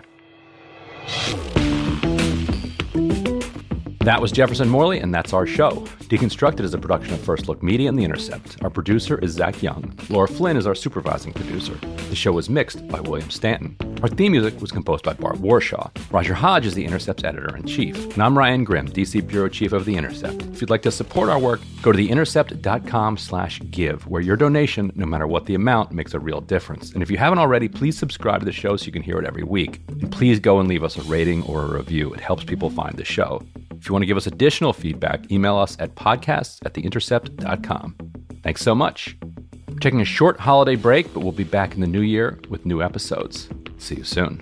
That 4.10 4.22
was 4.24 4.32
Jefferson 4.32 4.68
Morley, 4.68 4.98
and 4.98 5.14
that's 5.14 5.34
our 5.34 5.46
show. 5.46 5.70
Deconstructed 6.10 6.62
is 6.62 6.74
a 6.74 6.80
production 6.80 7.14
of 7.14 7.22
First 7.22 7.48
Look 7.48 7.62
Media 7.62 7.90
and 7.90 7.96
The 7.96 8.04
Intercept. 8.04 8.58
Our 8.64 8.72
producer 8.72 9.20
is 9.20 9.34
Zach 9.34 9.62
Young. 9.62 9.96
Laura 10.10 10.28
Flynn 10.28 10.58
is 10.58 10.66
our 10.66 10.74
supervising 10.74 11.32
producer. 11.32 11.76
The 12.10 12.16
show 12.16 12.32
was 12.32 12.50
mixed 12.50 12.88
by 12.88 13.02
William 13.02 13.30
Stanton. 13.30 13.78
Our 14.02 14.10
theme 14.10 14.32
music 14.32 14.60
was 14.60 14.72
composed 14.72 15.06
by 15.06 15.14
Bart 15.14 15.36
Warshaw. 15.36 15.92
Roger 16.12 16.34
Hodge 16.34 16.66
is 16.66 16.74
The 16.74 16.86
Intercept's 16.86 17.24
editor 17.24 17.56
in 17.56 17.68
chief. 17.68 18.12
And 18.16 18.24
I'm 18.24 18.36
Ryan 18.36 18.64
Grim, 18.64 18.88
DC 18.88 19.28
Bureau 19.28 19.48
Chief 19.48 19.74
of 19.74 19.86
The 19.86 19.96
Intercept. 19.96 20.42
If 20.54 20.60
you'd 20.60 20.72
like 20.72 20.82
to 20.82 20.92
support 20.92 21.30
our 21.30 21.38
work, 21.38 21.62
go 21.84 21.92
to 21.92 22.00
theintercept.com 22.00 23.16
slash 23.16 23.62
give, 23.70 24.08
where 24.08 24.24
your 24.24 24.38
donation, 24.38 24.92
no 24.96 25.06
matter 25.06 25.28
what 25.28 25.46
the 25.46 25.54
amount, 25.54 25.92
makes 25.92 26.16
a 26.16 26.20
real 26.20 26.42
difference. 26.42 26.94
And 26.94 27.04
if 27.04 27.12
you 27.12 27.18
haven't 27.18 27.38
already, 27.38 27.68
please 27.68 27.96
subscribe 27.96 28.40
to 28.40 28.46
the 28.46 28.52
show 28.52 28.76
so 28.76 28.88
you 28.88 28.92
can 28.92 29.04
hear 29.04 29.20
it 29.20 29.26
every 29.28 29.44
week. 29.44 29.82
And 29.88 30.12
please 30.12 30.40
go 30.40 30.60
and 30.60 30.68
leave 30.68 30.84
us 30.84 30.98
a 30.98 31.04
rating 31.04 31.44
or 31.44 31.62
a 31.62 31.78
review. 31.78 32.12
It 32.12 32.22
helps 32.22 32.44
people 32.44 32.72
find 32.72 32.98
the 32.98 33.06
show. 33.06 33.44
If 33.80 33.88
you 33.88 33.94
want 33.94 34.04
to 34.04 34.08
give 34.08 34.18
us 34.18 34.28
additional 34.28 34.74
feedback, 34.74 35.32
email 35.32 35.58
us 35.58 35.78
at 35.80 35.96
podcasts 35.96 36.60
at 36.66 36.74
theintercept.com. 36.74 37.96
Thanks 38.44 38.62
so 38.62 38.76
much. 38.76 39.18
We're 39.70 39.80
taking 39.80 40.02
a 40.02 40.06
short 40.06 40.40
holiday 40.40 40.76
break, 40.76 41.14
but 41.14 41.22
we'll 41.22 41.32
be 41.32 41.44
back 41.44 41.76
in 41.76 41.82
the 41.82 41.88
new 41.88 42.02
year 42.02 42.40
with 42.50 42.66
new 42.66 42.82
episodes. 42.82 43.48
See 43.78 43.96
you 43.96 44.04
soon. 44.04 44.42